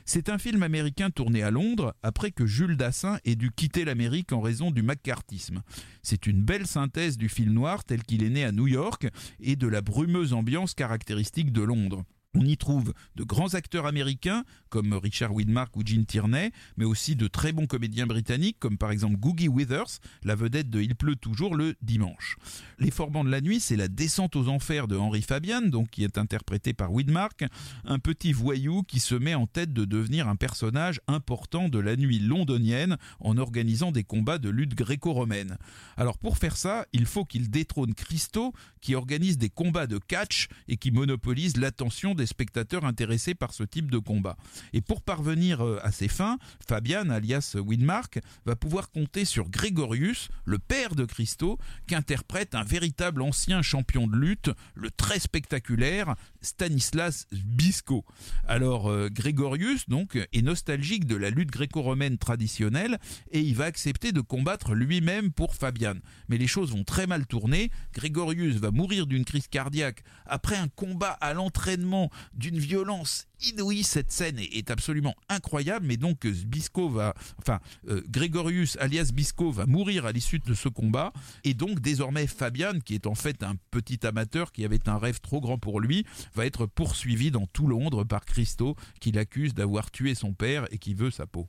C'est 0.04 0.28
un 0.28 0.38
film 0.38 0.64
américain 0.64 1.10
tourné 1.10 1.44
à 1.44 1.52
Londres 1.52 1.94
après 2.02 2.32
que 2.32 2.44
Jules 2.44 2.76
Dassin 2.76 3.18
ait 3.24 3.36
dû 3.36 3.52
quitter 3.52 3.84
l'Amérique 3.84 4.32
en 4.32 4.40
raison 4.40 4.72
du 4.72 4.82
macartisme. 4.82 5.62
C'est 6.02 6.26
une 6.26 6.42
belle 6.42 6.66
synthèse 6.66 7.16
du 7.16 7.28
film 7.28 7.52
noir 7.52 7.84
tel 7.84 8.02
qu'il 8.02 8.24
est 8.24 8.30
né 8.30 8.44
à 8.44 8.50
New 8.50 8.66
York 8.66 9.06
et 9.38 9.54
de 9.54 9.68
la 9.68 9.80
brumeuse 9.80 10.32
ambiance 10.32 10.74
caractéristique 10.74 11.52
de 11.52 11.62
Londres. 11.62 12.04
On 12.34 12.46
y 12.46 12.56
trouve 12.56 12.94
de 13.14 13.24
grands 13.24 13.52
acteurs 13.52 13.84
américains 13.84 14.44
comme 14.70 14.94
Richard 14.94 15.34
Widmark 15.34 15.76
ou 15.76 15.82
Gene 15.84 16.06
Tierney, 16.06 16.50
mais 16.78 16.86
aussi 16.86 17.14
de 17.14 17.28
très 17.28 17.52
bons 17.52 17.66
comédiens 17.66 18.06
britanniques 18.06 18.56
comme 18.58 18.78
par 18.78 18.90
exemple 18.90 19.18
Googie 19.18 19.48
Withers, 19.48 20.00
la 20.24 20.34
vedette 20.34 20.70
de 20.70 20.80
Il 20.80 20.94
pleut 20.94 21.16
toujours 21.16 21.54
le 21.54 21.74
dimanche. 21.82 22.36
Les 22.78 22.90
Forbans 22.90 23.22
de 23.22 23.28
la 23.28 23.42
nuit, 23.42 23.60
c'est 23.60 23.76
la 23.76 23.88
descente 23.88 24.34
aux 24.34 24.48
enfers 24.48 24.88
de 24.88 24.96
Henry 24.96 25.20
Fabian, 25.20 25.60
donc 25.60 25.90
qui 25.90 26.04
est 26.04 26.16
interprété 26.16 26.72
par 26.72 26.90
Widmark, 26.90 27.44
un 27.84 27.98
petit 27.98 28.32
voyou 28.32 28.82
qui 28.82 28.98
se 28.98 29.14
met 29.14 29.34
en 29.34 29.46
tête 29.46 29.74
de 29.74 29.84
devenir 29.84 30.26
un 30.26 30.36
personnage 30.36 31.02
important 31.08 31.68
de 31.68 31.78
la 31.78 31.96
nuit 31.96 32.18
londonienne 32.18 32.96
en 33.20 33.36
organisant 33.36 33.92
des 33.92 34.04
combats 34.04 34.38
de 34.38 34.48
lutte 34.48 34.74
gréco-romaine. 34.74 35.58
Alors 35.98 36.16
pour 36.16 36.38
faire 36.38 36.56
ça, 36.56 36.86
il 36.94 37.04
faut 37.04 37.26
qu'il 37.26 37.50
détrône 37.50 37.92
Christo 37.92 38.54
qui 38.80 38.94
organise 38.94 39.36
des 39.36 39.50
combats 39.50 39.86
de 39.86 39.98
catch 39.98 40.48
et 40.66 40.78
qui 40.78 40.92
monopolise 40.92 41.58
l'attention 41.58 42.14
des 42.14 42.21
spectateurs 42.26 42.84
intéressés 42.84 43.34
par 43.34 43.52
ce 43.52 43.64
type 43.64 43.90
de 43.90 43.98
combat. 43.98 44.36
Et 44.72 44.80
pour 44.80 45.02
parvenir 45.02 45.64
euh, 45.64 45.80
à 45.82 45.92
ses 45.92 46.08
fins, 46.08 46.38
Fabian, 46.66 47.10
alias 47.10 47.56
Widmark, 47.56 48.20
va 48.44 48.56
pouvoir 48.56 48.90
compter 48.90 49.24
sur 49.24 49.48
Grégorius, 49.48 50.28
le 50.44 50.58
père 50.58 50.94
de 50.94 51.04
Christo, 51.04 51.58
qu'interprète 51.86 52.54
un 52.54 52.64
véritable 52.64 53.22
ancien 53.22 53.62
champion 53.62 54.06
de 54.06 54.16
lutte, 54.16 54.50
le 54.74 54.90
très 54.90 55.18
spectaculaire 55.18 56.14
Stanislas 56.40 57.26
Bisco. 57.32 58.04
Alors 58.46 58.88
euh, 58.88 59.08
Grégorius 59.10 59.88
donc 59.88 60.16
est 60.16 60.42
nostalgique 60.42 61.06
de 61.06 61.16
la 61.16 61.30
lutte 61.30 61.50
gréco-romaine 61.50 62.18
traditionnelle 62.18 62.98
et 63.30 63.40
il 63.40 63.54
va 63.54 63.64
accepter 63.64 64.12
de 64.12 64.20
combattre 64.20 64.74
lui-même 64.74 65.32
pour 65.32 65.54
Fabian. 65.54 65.94
Mais 66.28 66.38
les 66.38 66.46
choses 66.46 66.72
vont 66.72 66.84
très 66.84 67.06
mal 67.06 67.26
tourner. 67.26 67.70
Grégorius 67.94 68.56
va 68.56 68.70
mourir 68.70 69.06
d'une 69.06 69.24
crise 69.24 69.48
cardiaque 69.48 70.02
après 70.26 70.56
un 70.56 70.68
combat 70.68 71.10
à 71.20 71.34
l'entraînement 71.34 72.10
d'une 72.34 72.58
violence 72.58 73.26
inouïe. 73.42 73.82
Cette 73.82 74.12
scène 74.12 74.38
est, 74.38 74.70
absolument 74.70 75.14
incroyable. 75.28 75.86
Mais 75.86 75.96
donc 75.96 76.26
Bisco 76.26 76.88
va, 76.88 77.14
enfin 77.38 77.60
euh, 77.88 78.02
Grégorius 78.08 78.76
alias 78.78 79.10
Bisco 79.12 79.50
va 79.50 79.66
mourir 79.66 80.06
à 80.06 80.12
l'issue 80.12 80.38
de 80.38 80.54
ce 80.54 80.68
combat 80.68 81.12
et 81.44 81.54
donc 81.54 81.80
désormais 81.80 82.26
Fabian, 82.26 82.78
qui 82.84 82.94
est 82.94 83.06
en 83.06 83.14
fait 83.14 83.42
un 83.42 83.56
petit 83.70 84.06
amateur 84.06 84.52
qui 84.52 84.64
avait 84.64 84.88
un 84.88 84.98
rêve 84.98 85.20
trop 85.20 85.40
grand 85.40 85.58
pour 85.58 85.80
lui, 85.80 86.06
va 86.34 86.46
être 86.46 86.66
poursuivi 86.66 87.30
dans 87.30 87.46
tout 87.46 87.66
Londres 87.66 88.04
par 88.04 88.24
Christo, 88.24 88.76
qui 89.00 89.12
l'accuse 89.12 89.54
d'avoir 89.54 89.90
tué 89.90 90.14
son 90.14 90.32
père 90.32 90.66
et 90.70 90.78
qui 90.78 90.94
veut 90.94 91.10
sa 91.10 91.26
peau. 91.26 91.48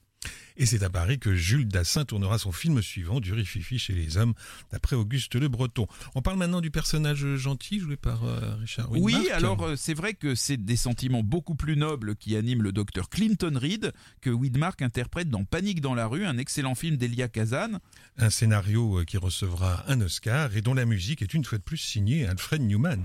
Et 0.57 0.65
c'est 0.65 0.83
à 0.83 0.89
Paris 0.89 1.17
que 1.19 1.33
Jules 1.35 1.67
Dassin 1.67 2.05
tournera 2.05 2.37
son 2.37 2.51
film 2.51 2.81
suivant, 2.81 3.19
du 3.19 3.33
Rififi 3.33 3.79
chez 3.79 3.93
les 3.93 4.17
hommes, 4.17 4.33
d'après 4.71 4.95
Auguste 4.95 5.35
Le 5.35 5.47
Breton. 5.47 5.87
On 6.15 6.21
parle 6.21 6.37
maintenant 6.37 6.61
du 6.61 6.69
personnage 6.69 7.35
gentil 7.35 7.79
joué 7.79 7.97
par 7.97 8.23
euh, 8.23 8.55
Richard 8.59 8.91
Widmark. 8.91 9.23
Oui, 9.23 9.31
alors 9.31 9.63
euh, 9.63 9.75
c'est 9.75 9.95
vrai 9.95 10.13
que 10.13 10.35
c'est 10.35 10.57
des 10.57 10.75
sentiments 10.75 11.23
beaucoup 11.23 11.55
plus 11.55 11.75
nobles 11.75 12.15
qui 12.15 12.35
animent 12.35 12.61
le 12.61 12.71
docteur 12.71 13.09
Clinton 13.09 13.53
Reed, 13.55 13.93
que 14.21 14.29
Widmark 14.29 14.81
interprète 14.81 15.29
dans 15.29 15.43
Panique 15.43 15.81
dans 15.81 15.95
la 15.95 16.05
rue, 16.05 16.25
un 16.25 16.37
excellent 16.37 16.75
film 16.75 16.97
d'Elia 16.97 17.27
Kazan. 17.27 17.79
Un 18.17 18.29
scénario 18.29 18.99
euh, 18.99 19.05
qui 19.05 19.17
recevra 19.17 19.83
un 19.87 20.01
Oscar 20.01 20.55
et 20.55 20.61
dont 20.61 20.75
la 20.75 20.85
musique 20.85 21.21
est 21.21 21.33
une 21.33 21.43
fois 21.43 21.57
de 21.57 21.63
plus 21.63 21.77
signée 21.77 22.27
Alfred 22.27 22.61
Newman. 22.61 23.03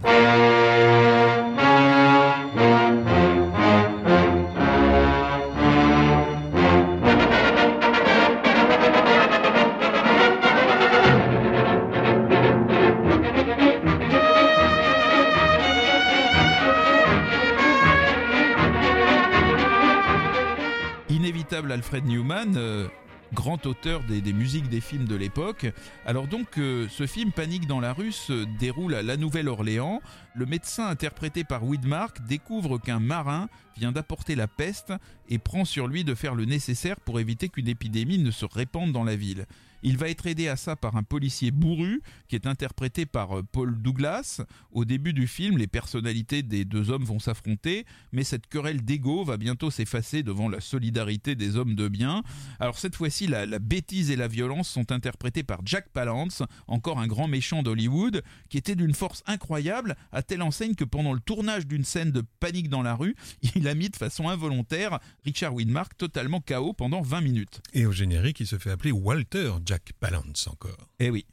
Alfred 21.89 22.05
Newman, 22.05 22.55
euh, 22.59 22.87
grand 23.33 23.65
auteur 23.65 24.03
des, 24.03 24.21
musiques 24.35 24.69
des 24.69 24.83
films 24.83 25.07
de 25.07 25.15
l'époque. 25.15 25.65
Alors 26.05 26.27
donc, 26.27 26.59
euh, 26.59 26.87
ce 26.91 27.07
film 27.07 27.33
Panique 27.33 27.67
dans 27.67 27.81
la 27.81 27.95
rue 27.95 28.13
se 28.13 28.45
déroule 28.59 28.95
à 28.95 29.01
la 29.01 29.17
Nouvelle-Orléans. 29.17 30.03
Le 30.35 30.45
médecin 30.45 30.87
interprété 30.87 31.45
par 31.45 31.65
Widmark 31.65 32.21
découvre 32.27 32.77
qu'un 32.77 33.01
marin 33.01 33.49
vient 33.79 33.91
d'apporter 33.91 34.35
la 34.35 34.47
peste 34.47 34.93
et 35.31 35.39
prend 35.39 35.65
sur 35.65 35.89
lui 35.89 36.05
de 36.05 36.15
faire 36.15 36.35
le 36.35 36.45
nécessaire 36.45 37.01
pour 37.01 37.21
éviter 37.21 37.49
qu'une 37.49 37.69
épidémie 37.69 38.19
ne 38.19 38.33
se 38.33 38.45
répande 38.45 38.93
dans 38.93 39.05
la 39.05 39.17
ville. 39.17 39.47
Il 39.83 39.97
va 39.97 40.09
être 40.09 40.27
aidé 40.27 40.49
à 40.49 40.57
ça 40.57 40.77
par 40.77 40.97
un 40.97 41.03
policier 41.03 41.51
bourru 41.51 42.03
qui 42.29 42.35
est 42.35 42.47
interprété 42.47 43.07
par 43.07 43.39
euh, 43.39 43.43
Paul 43.43 43.81
Douglas. 43.81 44.43
Au 44.73 44.85
début 44.85 45.13
du 45.13 45.27
film, 45.27 45.59
les 45.59 45.67
personnalités 45.67 46.43
des 46.43 46.65
deux 46.65 46.91
hommes 46.91 47.05
vont 47.05 47.19
s'affronter, 47.19 47.87
mais 48.13 48.25
cette 48.25 48.47
querelle 48.47 48.85
d'ego 48.85 49.25
va 49.25 49.37
bientôt 49.37 49.71
s'effacer 49.71 50.23
devant 50.23 50.49
la 50.49 50.61
solidarité 50.61 51.35
des 51.35 51.57
hommes 51.57 51.75
de 51.75 51.89
bien. 51.89 52.23
Alors 52.61 52.79
cette 52.79 52.97
fois-ci, 52.97 53.27
la, 53.27 53.47
bêtise 53.59 54.11
et 54.11 54.17
la 54.17 54.29
violence 54.29 54.69
sont 54.69 54.93
interprétées 54.93 55.43
par 55.43 55.61
Jack 55.65 55.89
Palance, 55.91 56.43
encore 56.67 56.99
un 56.99 57.07
grand 57.07 57.29
méchant 57.29 57.63
d'Hollywood, 57.63 58.23
qui 58.49 58.59
était 58.59 58.77
d'une 58.77 58.95
force 58.95 59.23
incroyable, 59.27 59.97
à 60.13 60.23
telle 60.23 60.43
enseigne 60.43 60.75
que 60.75 60.85
pendant 60.85 61.13
le 61.13 61.21
tournage 61.21 61.67
d'une 61.67 61.85
scène 61.85 62.11
de 62.11 62.23
panique 62.41 62.69
dans 62.69 62.83
la 62.83 62.95
rue, 62.95 63.15
il 63.55 63.69
a 63.69 63.75
mis 63.75 63.89
de 63.89 63.97
façon 63.97 64.29
involontaire 64.29 64.99
Richard 65.25 65.55
Widmark 65.55 65.97
totalement 65.97 66.41
KO 66.41 66.73
pendant 66.73 67.03
20 67.03 67.21
minutes. 67.21 67.61
Et 67.73 67.87
au 67.87 67.93
générique, 67.93 68.41
il 68.41 68.47
se 68.47 68.59
fait 68.59 68.71
appeler 68.71 68.93
Walter 68.93 69.53
Jack 69.69 69.93
Palance 70.01 70.47
encore. 70.47 70.89
Eh 70.99 71.11
oui. 71.11 71.27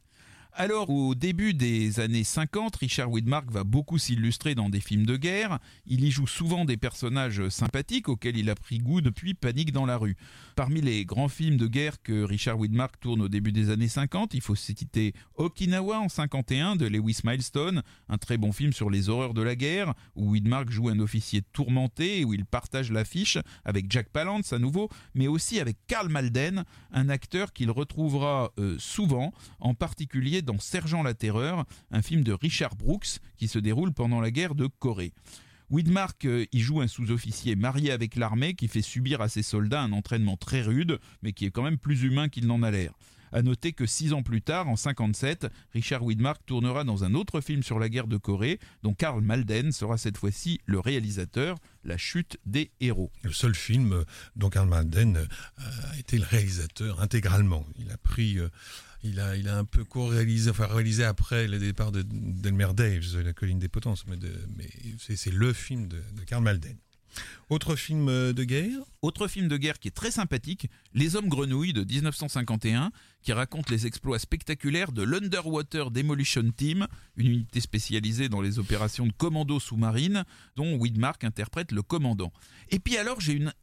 Alors, 0.58 0.90
au 0.90 1.16
début 1.16 1.54
des 1.54 2.00
années 2.00 2.24
50, 2.24 2.78
Richard 2.78 3.12
Widmark 3.12 3.52
va 3.52 3.66
beaucoup 3.66 3.98
s'illustrer 3.98 4.56
dans 4.56 4.70
des 4.70 4.80
films 4.80 5.06
de 5.06 5.18
guerre. 5.18 5.60
Il 5.86 6.02
y 6.06 6.12
joue 6.12 6.28
souvent 6.28 6.64
des 6.64 6.78
personnages 6.78 7.50
sympathiques 7.50 8.08
auxquels 8.08 8.38
il 8.38 8.50
a 8.50 8.56
pris 8.56 8.78
goût 8.78 9.02
depuis 9.02 9.34
Panique 9.34 9.74
dans 9.74 9.86
la 9.86 9.98
rue. 9.98 10.16
Parmi 10.56 10.80
les 10.80 11.04
grands 11.04 11.28
films 11.28 11.58
de 11.58 11.68
guerre 11.68 12.02
que 12.02 12.24
Richard 12.24 12.58
Widmark 12.58 12.98
tourne 13.02 13.22
au 13.22 13.28
début 13.28 13.52
des 13.52 13.70
années 13.70 13.90
50, 13.90 14.34
il 14.34 14.40
faut 14.40 14.56
citer 14.56 15.14
Okinawa 15.36 16.00
en 16.00 16.08
51 16.08 16.78
de 16.78 16.88
Lewis 16.88 17.20
Milestone, 17.26 17.84
un 18.08 18.18
très 18.18 18.38
bon 18.38 18.54
film 18.54 18.72
sur 18.72 18.90
les 18.90 19.10
horreurs 19.10 19.34
de 19.34 19.42
la 19.42 19.58
guerre, 19.58 19.94
où 20.16 20.32
Widmark 20.32 20.70
joue 20.70 20.88
un 20.88 21.02
officier 21.02 21.42
tourmenté 21.52 22.22
et 22.22 22.24
où 22.24 22.34
il 22.34 22.46
partage 22.46 22.94
l'affiche 22.94 23.38
avec 23.66 23.92
Jack 23.92 24.08
Palance 24.08 24.54
à 24.54 24.60
nouveau, 24.60 24.88
mais 25.16 25.28
aussi 25.28 25.60
avec 25.60 25.76
Karl 25.88 26.08
Malden, 26.08 26.64
un 26.94 27.10
acteur 27.10 27.52
qu'il 27.52 27.72
retrouvera 27.72 28.54
euh, 28.58 28.78
souvent, 28.80 29.34
en 29.60 29.74
particulier 29.74 30.44
dans 30.46 30.60
Sergent 30.60 31.04
la 31.04 31.14
Terreur, 31.14 31.66
un 31.92 32.02
film 32.02 32.24
de 32.24 32.32
Richard 32.32 32.76
Brooks 32.76 33.20
qui 33.38 33.48
se 33.48 33.60
déroule 33.60 33.92
pendant 33.92 34.22
la 34.22 34.32
guerre 34.32 34.56
de 34.56 34.68
Corée. 34.68 35.14
Widmark 35.70 36.26
euh, 36.26 36.46
y 36.52 36.60
joue 36.60 36.82
un 36.82 36.88
sous-officier 36.88 37.56
marié 37.56 37.92
avec 37.92 38.16
l'armée 38.16 38.54
qui 38.54 38.68
fait 38.68 38.82
subir 38.82 39.22
à 39.22 39.30
ses 39.30 39.44
soldats 39.44 39.82
un 39.82 39.92
entraînement 39.92 40.38
très 40.38 40.62
rude, 40.62 41.00
mais 41.24 41.34
qui 41.34 41.46
est 41.46 41.52
quand 41.52 41.64
même 41.64 41.80
plus 41.80 42.04
humain 42.04 42.30
qu'il 42.30 42.46
n'en 42.46 42.62
a 42.62 42.72
l'air. 42.72 42.94
À 43.32 43.42
noter 43.42 43.74
que 43.74 43.86
six 43.86 44.14
ans 44.14 44.24
plus 44.24 44.42
tard, 44.42 44.70
en 44.70 44.76
57, 44.76 45.48
Richard 45.74 46.04
Widmark 46.04 46.46
tournera 46.46 46.84
dans 46.84 47.04
un 47.04 47.16
autre 47.16 47.42
film 47.42 47.64
sur 47.64 47.80
la 47.80 47.90
guerre 47.90 48.08
de 48.08 48.16
Corée, 48.16 48.60
dont 48.84 48.94
Karl 48.94 49.22
Malden 49.22 49.72
sera 49.72 49.98
cette 49.98 50.18
fois-ci 50.18 50.62
le 50.66 50.80
réalisateur, 50.80 51.58
La 51.84 51.98
chute 51.98 52.38
des 52.46 52.72
héros. 52.80 53.12
Le 53.24 53.34
seul 53.34 53.54
film 53.54 53.92
euh, 53.92 54.04
dont 54.36 54.50
Karl 54.50 54.70
Malden 54.70 55.18
euh, 55.18 55.26
a 55.92 56.00
été 56.00 56.18
le 56.18 56.24
réalisateur 56.24 57.02
intégralement. 57.02 57.66
Il 57.78 57.92
a 57.92 57.98
pris 57.98 58.38
il 59.06 59.20
a, 59.20 59.36
il 59.36 59.48
a 59.48 59.58
un 59.58 59.66
peu 59.66 59.84
co-réalisé, 59.84 60.50
enfin 60.50 60.68
réalisé 60.68 61.04
après 61.04 61.48
le 61.48 61.60
départ 61.60 61.92
de 61.92 62.04
d'Elmer 62.04 62.70
Daves, 62.74 63.22
La 63.24 63.34
colline 63.34 63.60
des 63.60 63.70
potences, 63.70 64.06
mais, 64.08 64.18
c'est 65.00 65.32
le 65.32 65.54
film 65.54 65.88
de, 65.88 65.98
de 65.98 66.22
Karl 66.26 66.44
Malden. 66.44 66.78
Autre 67.50 67.76
film 67.76 68.10
euh, 68.10 68.34
de 68.34 68.44
guerre? 68.44 68.80
Autre 69.02 69.28
film 69.28 69.48
de 69.48 69.58
guerre 69.58 69.80
qui 69.80 69.88
est 69.88 69.96
très 69.96 70.12
sympathique, 70.12 70.70
Les 70.94 71.16
Hommes 71.16 71.30
Grenouilles 71.30 71.74
de 71.74 71.84
1951, 71.84 72.92
qui 73.22 73.34
raconte 73.34 73.70
les 73.70 73.86
exploits 73.86 74.20
spectaculaires 74.20 74.92
de 74.92 75.04
l'Underwater 75.04 75.92
Demolition 75.92 76.52
Team, 76.52 76.88
une 77.16 77.28
unité 77.28 77.62
spécialisée 77.62 78.30
dans 78.30 78.42
les 78.42 78.60
opérations 78.60 79.08
de 79.08 79.14
commando 79.14 79.60
sous-marine, 79.60 80.26
dont 80.56 80.76
Widmark 80.76 81.24
interprète 81.24 81.72
le 81.72 81.84
commandant. 81.84 82.34
Et 82.70 82.80
puis 82.80 82.98
alors, 82.98 83.22
j'ai 83.22 83.34
une 83.34 83.54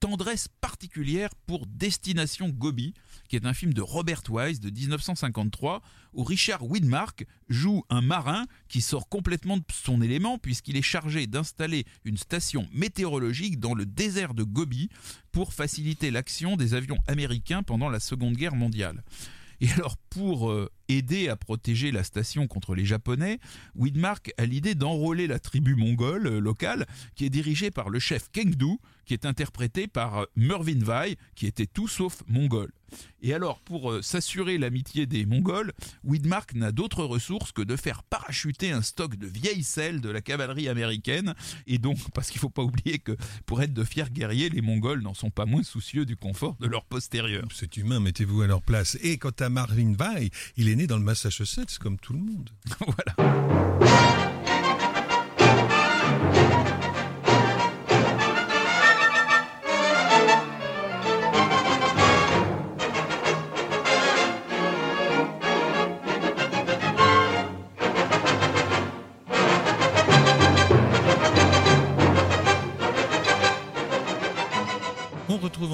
tendresse 0.00 0.48
particulière 0.60 1.30
pour 1.46 1.66
Destination 1.66 2.48
Gobi, 2.48 2.94
qui 3.28 3.36
est 3.36 3.46
un 3.46 3.54
film 3.54 3.74
de 3.74 3.82
Robert 3.82 4.22
Wise 4.28 4.60
de 4.60 4.70
1953, 4.70 5.82
où 6.12 6.24
Richard 6.24 6.64
Widmark 6.64 7.26
joue 7.48 7.84
un 7.90 8.00
marin 8.00 8.46
qui 8.68 8.80
sort 8.80 9.08
complètement 9.08 9.56
de 9.56 9.64
son 9.72 10.00
élément 10.02 10.38
puisqu'il 10.38 10.76
est 10.76 10.82
chargé 10.82 11.26
d'installer 11.26 11.84
une 12.04 12.16
station 12.16 12.68
météorologique 12.72 13.58
dans 13.58 13.74
le 13.74 13.86
désert 13.86 14.34
de 14.34 14.42
Gobi 14.42 14.88
pour 15.32 15.52
faciliter 15.52 16.10
l'action 16.10 16.56
des 16.56 16.74
avions 16.74 16.98
américains 17.06 17.62
pendant 17.62 17.88
la 17.88 18.00
Seconde 18.00 18.36
Guerre 18.36 18.56
mondiale. 18.56 19.02
Et 19.60 19.70
alors 19.72 19.96
pour 20.10 20.50
euh, 20.50 20.70
aider 20.88 21.28
à 21.28 21.36
protéger 21.36 21.90
la 21.92 22.04
station 22.04 22.46
contre 22.46 22.74
les 22.74 22.84
Japonais, 22.84 23.38
Widmark 23.74 24.32
a 24.38 24.46
l'idée 24.46 24.74
d'enrôler 24.74 25.26
la 25.26 25.38
tribu 25.38 25.74
mongole 25.74 26.26
euh, 26.26 26.40
locale 26.40 26.86
qui 27.14 27.24
est 27.24 27.30
dirigée 27.30 27.70
par 27.70 27.90
le 27.90 27.98
chef 27.98 28.30
Kengdu, 28.32 28.78
qui 29.04 29.14
est 29.14 29.24
interprété 29.24 29.86
par 29.86 30.18
euh, 30.18 30.24
Mervyn 30.36 30.82
Vai, 30.82 31.16
qui 31.34 31.46
était 31.46 31.66
tout 31.66 31.88
sauf 31.88 32.22
mongol. 32.28 32.70
Et 33.22 33.34
alors, 33.34 33.60
pour 33.60 33.90
euh, 33.90 34.02
s'assurer 34.02 34.58
l'amitié 34.58 35.06
des 35.06 35.26
Mongols, 35.26 35.72
Widmark 36.04 36.54
n'a 36.54 36.72
d'autre 36.72 37.04
ressource 37.04 37.52
que 37.52 37.62
de 37.62 37.76
faire 37.76 38.02
parachuter 38.04 38.70
un 38.70 38.82
stock 38.82 39.16
de 39.16 39.26
vieilles 39.26 39.64
selles 39.64 40.00
de 40.00 40.08
la 40.08 40.20
cavalerie 40.20 40.68
américaine. 40.68 41.34
Et 41.66 41.78
donc, 41.78 41.98
parce 42.14 42.30
qu'il 42.30 42.38
ne 42.38 42.42
faut 42.42 42.50
pas 42.50 42.62
oublier 42.62 42.98
que 42.98 43.16
pour 43.44 43.62
être 43.62 43.72
de 43.72 43.84
fiers 43.84 44.10
guerriers, 44.10 44.48
les 44.48 44.60
Mongols 44.60 45.02
n'en 45.02 45.14
sont 45.14 45.30
pas 45.30 45.46
moins 45.46 45.62
soucieux 45.62 46.04
du 46.04 46.16
confort 46.16 46.56
de 46.60 46.66
leur 46.66 46.84
postérieur. 46.84 47.44
C'est 47.52 47.76
humain, 47.76 48.00
mettez-vous 48.00 48.42
à 48.42 48.46
leur 48.46 48.62
place. 48.62 48.96
Et 49.02 49.18
quant 49.18 49.30
à 49.38 49.48
Marvin 49.48 49.94
Vai, 49.96 50.30
il 50.56 50.68
est 50.68 50.75
dans 50.84 50.98
le 50.98 51.02
Massachusetts 51.02 51.78
comme 51.78 51.96
tout 51.98 52.12
le 52.12 52.18
monde. 52.18 52.50
voilà. 52.80 54.35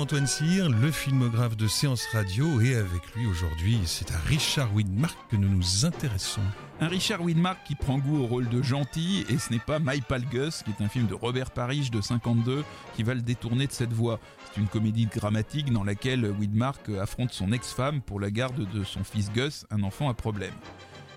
Antoine 0.03 0.27
Cyr, 0.27 0.69
le 0.69 0.91
filmographe 0.91 1.57
de 1.57 1.69
Séance 1.69 2.07
Radio, 2.13 2.61
et 2.61 2.75
avec 2.75 3.15
lui 3.15 3.25
aujourd'hui, 3.29 3.79
c'est 3.85 4.11
à 4.11 4.19
Richard 4.27 4.75
Widmark 4.75 5.17
que 5.31 5.37
nous 5.37 5.49
nous 5.49 5.87
intéressons. 5.87 6.41
Un 6.81 6.89
Richard 6.89 7.23
Widmark 7.23 7.59
qui 7.65 7.77
prend 7.77 7.99
goût 7.99 8.21
au 8.21 8.27
rôle 8.27 8.49
de 8.49 8.63
gentil, 8.63 9.25
et 9.29 9.39
ce 9.39 9.53
n'est 9.53 9.61
pas 9.61 9.79
My 9.79 10.01
Pal 10.01 10.25
Gus, 10.25 10.65
qui 10.65 10.71
est 10.71 10.85
un 10.85 10.89
film 10.89 11.07
de 11.07 11.15
Robert 11.15 11.53
Parrish 11.53 11.93
de 11.93 12.01
52, 12.01 12.65
qui 12.97 13.05
va 13.05 13.15
le 13.15 13.23
détourner 13.23 13.69
de 13.69 13.73
cette 13.73 13.93
voie. 13.93 14.19
C'est 14.53 14.61
une 14.61 14.67
comédie 14.67 15.07
dramatique 15.07 15.73
dans 15.73 15.85
laquelle 15.85 16.29
Widmark 16.33 16.89
affronte 17.01 17.33
son 17.33 17.53
ex-femme 17.53 18.01
pour 18.01 18.19
la 18.19 18.33
garde 18.33 18.69
de 18.73 18.83
son 18.83 19.05
fils 19.05 19.31
Gus, 19.31 19.67
un 19.71 19.85
enfant 19.85 20.09
à 20.09 20.15
problème. 20.15 20.55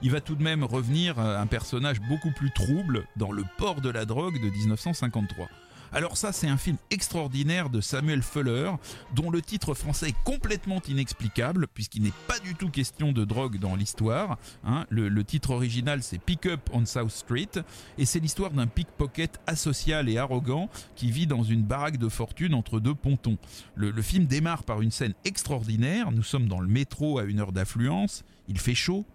Il 0.03 0.11
va 0.11 0.21
tout 0.21 0.35
de 0.35 0.43
même 0.43 0.63
revenir 0.63 1.17
à 1.17 1.39
un 1.39 1.47
personnage 1.47 1.99
beaucoup 2.01 2.31
plus 2.35 2.51
trouble 2.51 3.07
dans 3.17 3.31
Le 3.31 3.45
port 3.57 3.81
de 3.81 3.89
la 3.89 4.05
drogue 4.05 4.39
de 4.39 4.49
1953. 4.51 5.47
Alors 5.91 6.17
ça, 6.17 6.31
c'est 6.31 6.47
un 6.47 6.57
film 6.57 6.77
extraordinaire 6.91 7.69
de 7.69 7.81
Samuel 7.81 8.21
Fuller, 8.21 8.71
dont 9.13 9.29
le 9.29 9.41
titre 9.41 9.73
français 9.73 10.09
est 10.09 10.23
complètement 10.23 10.81
inexplicable, 10.87 11.67
puisqu'il 11.67 12.03
n'est 12.03 12.13
pas 12.27 12.39
du 12.39 12.55
tout 12.55 12.69
question 12.69 13.11
de 13.11 13.23
drogue 13.23 13.59
dans 13.59 13.75
l'histoire. 13.75 14.37
Hein. 14.63 14.85
Le, 14.89 15.23
titre 15.23 15.51
original, 15.51 16.03
c'est 16.03 16.17
Pick 16.17 16.45
Up 16.47 16.61
on 16.73 16.85
South 16.85 17.11
Street, 17.11 17.49
et 17.97 18.05
c'est 18.05 18.19
l'histoire 18.19 18.51
d'un 18.51 18.67
pickpocket 18.67 19.39
asocial 19.47 20.09
et 20.09 20.17
arrogant 20.17 20.69
qui 20.95 21.11
vit 21.11 21.27
dans 21.27 21.43
une 21.43 21.63
baraque 21.63 21.97
de 21.97 22.09
fortune 22.09 22.53
entre 22.53 22.79
deux 22.79 22.95
pontons. 22.95 23.37
Le, 23.75 23.91
le 23.91 24.01
film 24.01 24.25
démarre 24.25 24.63
par 24.63 24.81
une 24.81 24.91
scène 24.91 25.13
extraordinaire. 25.23 26.11
Nous 26.11 26.23
sommes 26.23 26.47
dans 26.47 26.59
le 26.59 26.67
métro 26.67 27.19
à 27.19 27.23
une 27.23 27.39
heure 27.39 27.51
d'affluence. 27.51 28.23
Il 28.47 28.59
fait 28.59 28.75
chaud. 28.75 29.05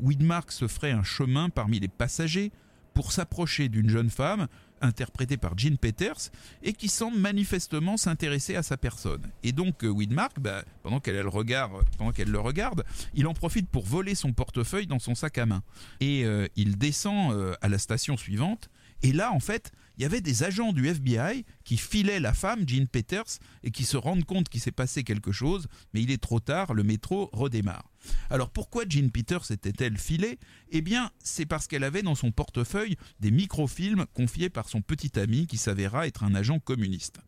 Widmark 0.00 0.50
se 0.50 0.66
ferait 0.66 0.92
un 0.92 1.02
chemin 1.02 1.50
parmi 1.50 1.78
les 1.78 1.88
passagers 1.88 2.50
pour 2.94 3.12
s'approcher 3.12 3.68
d'une 3.68 3.88
jeune 3.88 4.10
femme 4.10 4.48
interprétée 4.80 5.36
par 5.36 5.56
Jean 5.58 5.76
Peters, 5.76 6.30
et 6.62 6.72
qui 6.72 6.88
semble 6.88 7.18
manifestement 7.18 7.96
s'intéresser 7.96 8.56
à 8.56 8.62
sa 8.62 8.76
personne. 8.76 9.22
Et 9.42 9.52
donc 9.52 9.82
Widmark, 9.82 10.40
bah, 10.40 10.64
pendant 10.82 11.00
qu'elle 11.00 11.20
le 11.20 11.28
regarde, 11.28 11.84
pendant 11.98 12.12
qu'elle 12.12 12.30
le 12.30 12.40
regarde, 12.40 12.84
il 13.14 13.26
en 13.26 13.34
profite 13.34 13.68
pour 13.68 13.84
voler 13.84 14.14
son 14.14 14.32
portefeuille 14.32 14.86
dans 14.86 14.98
son 14.98 15.14
sac 15.14 15.38
à 15.38 15.46
main. 15.46 15.62
Et 16.00 16.24
euh, 16.24 16.46
il 16.56 16.78
descend 16.78 17.32
euh, 17.32 17.54
à 17.60 17.68
la 17.68 17.78
station 17.78 18.16
suivante. 18.16 18.70
Et 19.02 19.12
là, 19.12 19.32
en 19.32 19.40
fait, 19.40 19.72
il 20.00 20.04
y 20.04 20.06
avait 20.06 20.22
des 20.22 20.44
agents 20.44 20.72
du 20.72 20.88
FBI 20.88 21.44
qui 21.62 21.76
filaient 21.76 22.20
la 22.20 22.32
femme, 22.32 22.66
Jean 22.66 22.88
Peters, 22.88 23.38
et 23.62 23.70
qui 23.70 23.84
se 23.84 23.98
rendent 23.98 24.24
compte 24.24 24.48
qu'il 24.48 24.62
s'est 24.62 24.72
passé 24.72 25.04
quelque 25.04 25.30
chose, 25.30 25.68
mais 25.92 26.00
il 26.00 26.10
est 26.10 26.22
trop 26.22 26.40
tard, 26.40 26.72
le 26.72 26.82
métro 26.82 27.28
redémarre. 27.34 27.90
Alors 28.30 28.48
pourquoi 28.48 28.84
Jean 28.88 29.10
Peters 29.10 29.50
était-elle 29.50 29.98
filée? 29.98 30.38
Eh 30.70 30.80
bien, 30.80 31.10
c'est 31.22 31.44
parce 31.44 31.66
qu'elle 31.66 31.84
avait 31.84 32.00
dans 32.00 32.14
son 32.14 32.32
portefeuille 32.32 32.96
des 33.18 33.30
microfilms 33.30 34.06
confiés 34.14 34.48
par 34.48 34.70
son 34.70 34.80
petit 34.80 35.18
ami 35.18 35.46
qui 35.46 35.58
s'avéra 35.58 36.06
être 36.06 36.24
un 36.24 36.34
agent 36.34 36.60
communiste. 36.60 37.20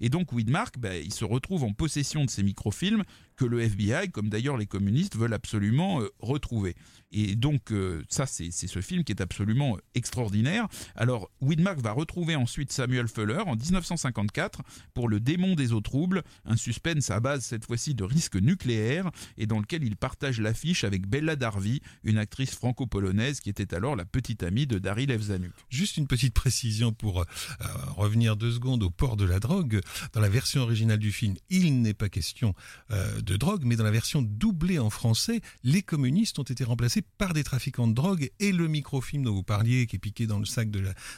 Et 0.00 0.08
donc 0.08 0.32
Widmark, 0.32 0.78
ben, 0.78 1.02
il 1.04 1.12
se 1.12 1.24
retrouve 1.24 1.64
en 1.64 1.72
possession 1.72 2.24
de 2.24 2.30
ces 2.30 2.42
microfilms 2.42 3.04
que 3.38 3.44
le 3.44 3.60
FBI, 3.60 4.10
comme 4.10 4.28
d'ailleurs 4.28 4.56
les 4.56 4.66
communistes, 4.66 5.16
veulent 5.16 5.32
absolument 5.32 6.02
euh, 6.02 6.08
retrouver. 6.18 6.74
Et 7.12 7.36
donc 7.36 7.70
euh, 7.70 8.02
ça, 8.08 8.26
c'est 8.26 8.50
ce 8.50 8.80
film 8.80 9.04
qui 9.04 9.12
est 9.12 9.22
absolument 9.22 9.76
euh, 9.76 9.80
extraordinaire. 9.94 10.66
Alors 10.96 11.30
Widmark 11.40 11.78
va 11.78 11.92
retrouver 11.92 12.34
ensuite 12.34 12.72
Samuel 12.72 13.06
Fuller 13.08 13.42
en 13.46 13.54
1954 13.54 14.60
pour 14.92 15.08
Le 15.08 15.20
démon 15.20 15.54
des 15.54 15.72
eaux 15.72 15.80
troubles, 15.80 16.22
un 16.44 16.56
suspense 16.56 17.10
à 17.10 17.20
base 17.20 17.44
cette 17.44 17.64
fois-ci 17.64 17.94
de 17.94 18.04
risque 18.04 18.36
nucléaire 18.36 19.10
et 19.36 19.46
dans 19.46 19.60
lequel 19.60 19.84
il 19.84 19.96
partage 19.96 20.40
l'affiche 20.40 20.82
avec 20.82 21.06
Bella 21.06 21.36
Darvi, 21.36 21.80
une 22.02 22.18
actrice 22.18 22.54
franco-polonaise 22.54 23.40
qui 23.40 23.50
était 23.50 23.72
alors 23.72 23.94
la 23.94 24.04
petite 24.04 24.42
amie 24.42 24.66
de 24.66 24.78
Daryl 24.78 25.10
Evzanuk. 25.12 25.52
Juste 25.70 25.96
une 25.96 26.08
petite 26.08 26.34
précision 26.34 26.92
pour 26.92 27.24
revenir 27.96 28.36
deux 28.36 28.52
secondes 28.52 28.82
au 28.82 28.90
port 28.90 29.16
de 29.16 29.24
la 29.24 29.38
drogue. 29.38 29.80
Dans 30.12 30.20
la 30.20 30.28
version 30.28 30.62
originale 30.62 30.98
du 30.98 31.12
film, 31.12 31.34
il 31.50 31.82
n'est 31.82 31.94
pas 31.94 32.08
question 32.08 32.54
euh, 32.90 33.20
de 33.20 33.36
drogue, 33.36 33.62
mais 33.64 33.76
dans 33.76 33.84
la 33.84 33.90
version 33.90 34.22
doublée 34.22 34.78
en 34.78 34.90
français, 34.90 35.40
les 35.64 35.82
communistes 35.82 36.38
ont 36.38 36.44
été 36.44 36.64
remplacés 36.64 37.02
par 37.18 37.34
des 37.34 37.44
trafiquants 37.44 37.88
de 37.88 37.94
drogue 37.94 38.30
et 38.40 38.52
le 38.52 38.68
microfilm 38.68 39.24
dont 39.24 39.34
vous 39.34 39.42
parliez, 39.42 39.86
qui 39.86 39.96
est 39.96 39.98
piqué 39.98 40.26
dans 40.26 40.38
le 40.38 40.46
sac 40.46 40.70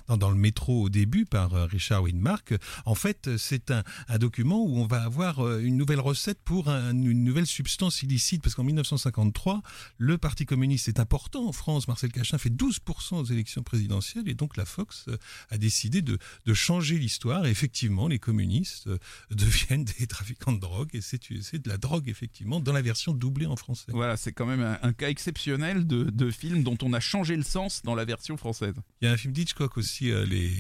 dans, 0.09 0.31
le 0.31 0.37
métro 0.37 0.83
au 0.83 0.89
début 0.89 1.27
par 1.27 1.55
euh, 1.55 1.67
Richard 1.67 2.03
Widmark, 2.03 2.55
en 2.85 2.95
fait, 2.95 3.37
c'est 3.37 3.71
un, 3.71 3.83
document 4.19 4.63
où 4.63 4.79
on 4.79 4.87
va 4.87 5.03
avoir 5.03 5.41
euh, 5.41 5.61
une 5.61 5.77
nouvelle 5.77 6.01
recette 6.01 6.39
pour 6.45 6.69
un, 6.69 6.91
une 6.91 7.25
nouvelle 7.25 7.47
substance 7.47 8.03
illicite, 8.03 8.43
parce 8.43 8.55
qu'en 8.55 8.65
1953, 8.65 9.63
le 9.99 10.19
Parti 10.19 10.47
communiste 10.47 10.89
est 10.89 11.01
important 11.01 11.49
en 11.49 11.53
France. 11.53 11.89
Marcel 11.89 12.13
Cachin 12.13 12.39
fait 12.39 12.51
12% 12.51 13.17
aux 13.17 13.25
élections 13.25 13.63
présidentielles, 13.63 14.29
et 14.29 14.35
donc 14.35 14.57
la 14.57 14.65
Fox 14.65 15.07
euh, 15.09 15.17
a 15.51 15.59
décidé 15.59 16.03
de, 16.03 16.19
de 16.47 16.55
changer 16.55 16.99
l'histoire. 16.99 17.47
Effectivement, 17.47 18.09
les 18.09 18.19
communistes 18.19 18.60
deviennent 19.31 19.85
des 19.85 20.07
trafiquants 20.07 20.53
de 20.53 20.61
drogue, 20.61 20.91
et 20.93 21.01
c'est 21.01 21.21
de 21.31 21.69
la 21.69 21.77
drogue, 21.77 22.09
effectivement, 22.09 22.61
dans 22.61 22.73
la 22.73 22.83
version 22.83 23.13
doublée 23.13 23.47
en 23.47 23.57
français. 23.57 23.87
Voilà, 23.89 24.17
c'est 24.17 24.33
quand 24.33 24.47
même 24.47 24.63
un, 24.63 24.79
un 24.83 24.93
cas 24.93 25.09
exceptionnel 25.09 25.87
de, 25.87 26.05
de, 26.05 26.31
film 26.31 26.63
dont 26.63 26.79
on 26.83 26.93
a 26.93 27.01
changé 27.01 27.37
le 27.37 27.43
sens 27.43 27.83
dans 27.83 27.95
la 27.95 28.05
version 28.05 28.37
française. 28.37 28.75
Il 29.01 29.07
y 29.07 29.09
a 29.09 29.13
un 29.13 29.17
film 29.17 29.33
d'Hitchcock 29.33 29.77
aussi, 29.77 30.11
euh, 30.11 30.25
les, 30.25 30.53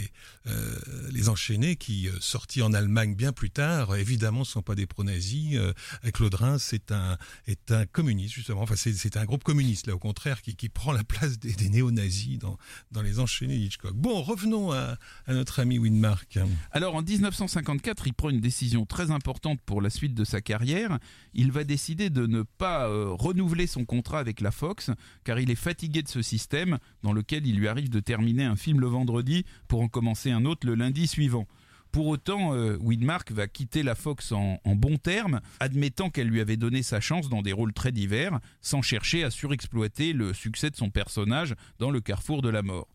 euh, 0.47 0.79
les 1.13 1.29
Enchaînés, 1.29 1.77
qui 1.77 2.09
euh, 2.09 2.13
sorti 2.21 2.63
en 2.63 2.73
Allemagne 2.73 3.15
bien 3.15 3.33
plus 3.33 3.51
tard, 3.51 3.97
évidemment, 3.97 4.41
ne 4.41 4.45
sont 4.45 4.63
pas 4.63 4.75
des 4.75 4.87
pro-nazis. 4.87 5.57
Euh, 5.57 5.73
Claude 6.13 6.35
Reims 6.35 6.73
est 6.73 6.93
un, 6.93 7.17
est 7.47 7.71
un 7.71 7.87
communiste, 7.87 8.35
justement. 8.35 8.63
Enfin, 8.63 8.77
c'est 8.77 9.17
un 9.17 9.25
groupe 9.25 9.45
communiste, 9.45 9.87
là, 9.87 9.95
au 9.95 9.99
contraire, 9.99 10.43
qui, 10.43 10.57
qui 10.57 10.69
prend 10.69 10.93
la 10.93 11.05
place 11.05 11.39
des, 11.39 11.53
des 11.53 11.69
néo-nazis 11.69 12.39
dans, 12.39 12.59
dans 12.91 13.03
les 13.03 13.21
Enchaînés 13.21 13.59
d'Hitchcock. 13.59 13.95
Bon, 13.95 14.23
revenons 14.23 14.73
à, 14.73 14.97
à 15.27 15.35
notre 15.35 15.61
ami 15.61 15.79
Winmark. 15.79 16.39
Alors, 16.73 16.95
en 16.95 17.03
1954, 17.03 17.90
il 18.07 18.15
prend 18.15 18.31
une 18.31 18.41
décision 18.41 18.87
très 18.87 19.11
importante 19.11 19.61
pour 19.63 19.81
la 19.81 19.91
suite 19.91 20.15
de 20.15 20.25
sa 20.25 20.41
carrière. 20.41 20.99
Il 21.35 21.53
va 21.53 21.65
décider 21.65 22.11
de 22.11 22.27
ne 22.27 22.43
pas 22.43 22.89
euh, 22.89 23.11
renouveler 23.11 23.67
son 23.67 23.85
contrat 23.85 24.19
avec 24.19 24.41
la 24.41 24.51
Fox, 24.51 24.91
car 25.25 25.39
il 25.39 25.51
est 25.51 25.55
fatigué 25.55 26.03
de 26.03 26.09
ce 26.09 26.23
système 26.23 26.79
dans 27.03 27.13
lequel 27.13 27.47
il 27.47 27.57
lui 27.57 27.69
arrive 27.69 27.91
de 27.91 28.01
terminer 28.01 28.45
un 28.45 28.57
film 28.57 28.81
le 28.81 28.87
vendredi 28.87 29.45
pour 29.69 29.81
en 29.81 29.89
commencer 29.89 30.31
un 30.31 30.45
autre 30.45 30.67
le 30.67 30.75
lundi 30.75 31.07
suivant. 31.07 31.47
Pour 31.93 32.07
autant, 32.07 32.55
euh, 32.55 32.77
Widmark 32.81 33.33
va 33.33 33.49
quitter 33.49 33.83
la 33.83 33.97
Fox 33.97 34.31
en, 34.31 34.61
en 34.65 34.77
bons 34.77 34.99
termes, 34.99 35.41
admettant 35.59 36.09
qu'elle 36.09 36.29
lui 36.29 36.41
avait 36.41 36.57
donné 36.57 36.85
sa 36.85 37.01
chance 37.01 37.29
dans 37.29 37.43
des 37.43 37.53
rôles 37.53 37.73
très 37.73 37.91
divers, 37.91 38.39
sans 38.61 38.81
chercher 38.81 39.25
à 39.25 39.31
surexploiter 39.31 40.13
le 40.13 40.33
succès 40.33 40.71
de 40.71 40.77
son 40.77 40.91
personnage 40.91 41.57
dans 41.81 41.91
le 41.91 42.01
carrefour 42.01 42.43
de 42.43 42.49
la 42.49 42.63
mort. 42.63 42.87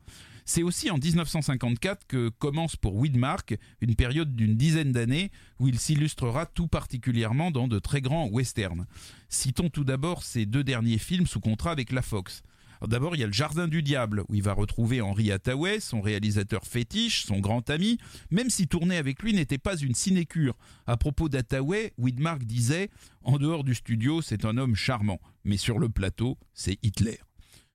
C'est 0.47 0.61
aussi 0.61 0.91
en 0.91 0.97
1954 0.97 2.05
que 2.07 2.29
commence 2.29 2.75
pour 2.75 2.95
Widmark 2.95 3.57
une 3.81 3.95
période 3.95 4.35
d'une 4.35 4.55
dizaine 4.55 4.91
d'années 4.91 5.31
où 5.59 5.67
il 5.67 5.79
s'illustrera 5.79 6.45
tout 6.45 6.67
particulièrement 6.67 7.49
dans 7.49 7.67
de 7.67 7.79
très 7.79 7.99
grands 7.99 8.29
westerns. 8.29 8.85
Citons 9.27 9.69
tout 9.69 9.83
d'abord 9.83 10.21
ses 10.21 10.45
deux 10.45 10.63
derniers 10.63 10.99
films 10.99 11.25
sous 11.25 11.39
contrat 11.39 11.71
avec 11.71 11.91
la 11.91 12.03
Fox. 12.03 12.43
D'abord, 12.85 13.15
il 13.15 13.19
y 13.19 13.23
a 13.23 13.27
le 13.27 13.33
Jardin 13.33 13.67
du 13.67 13.81
Diable, 13.81 14.23
où 14.27 14.35
il 14.35 14.43
va 14.43 14.53
retrouver 14.53 15.01
Henri 15.01 15.31
Hathaway, 15.31 15.79
son 15.79 16.01
réalisateur 16.01 16.65
fétiche, 16.65 17.25
son 17.25 17.39
grand 17.39 17.67
ami, 17.69 17.97
même 18.29 18.49
si 18.49 18.67
tourner 18.67 18.97
avec 18.97 19.23
lui 19.23 19.33
n'était 19.33 19.57
pas 19.57 19.77
une 19.77 19.95
sinécure. 19.95 20.55
À 20.85 20.97
propos 20.97 21.29
d'Hathaway, 21.29 21.93
Widmark 21.97 22.43
disait 22.43 22.89
En 23.23 23.37
dehors 23.37 23.63
du 23.63 23.73
studio, 23.73 24.21
c'est 24.21 24.45
un 24.45 24.57
homme 24.57 24.75
charmant, 24.75 25.19
mais 25.43 25.57
sur 25.57 25.79
le 25.79 25.89
plateau, 25.89 26.37
c'est 26.53 26.77
Hitler. 26.83 27.19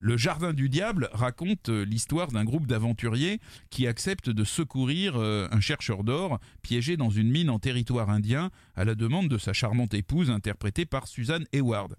Le 0.02 0.16
Jardin 0.16 0.54
du 0.54 0.70
Diable 0.70 1.10
raconte 1.12 1.68
l'histoire 1.68 2.28
d'un 2.28 2.44
groupe 2.44 2.66
d'aventuriers 2.66 3.38
qui 3.68 3.86
acceptent 3.86 4.30
de 4.30 4.44
secourir 4.44 5.16
un 5.16 5.60
chercheur 5.60 6.04
d'or 6.04 6.40
piégé 6.62 6.96
dans 6.96 7.10
une 7.10 7.30
mine 7.30 7.50
en 7.50 7.58
territoire 7.58 8.08
indien 8.08 8.50
à 8.76 8.86
la 8.86 8.94
demande 8.94 9.28
de 9.28 9.36
sa 9.36 9.52
charmante 9.52 9.92
épouse 9.92 10.30
interprétée 10.30 10.86
par 10.86 11.06
Suzanne 11.06 11.44
Hayward. 11.52 11.96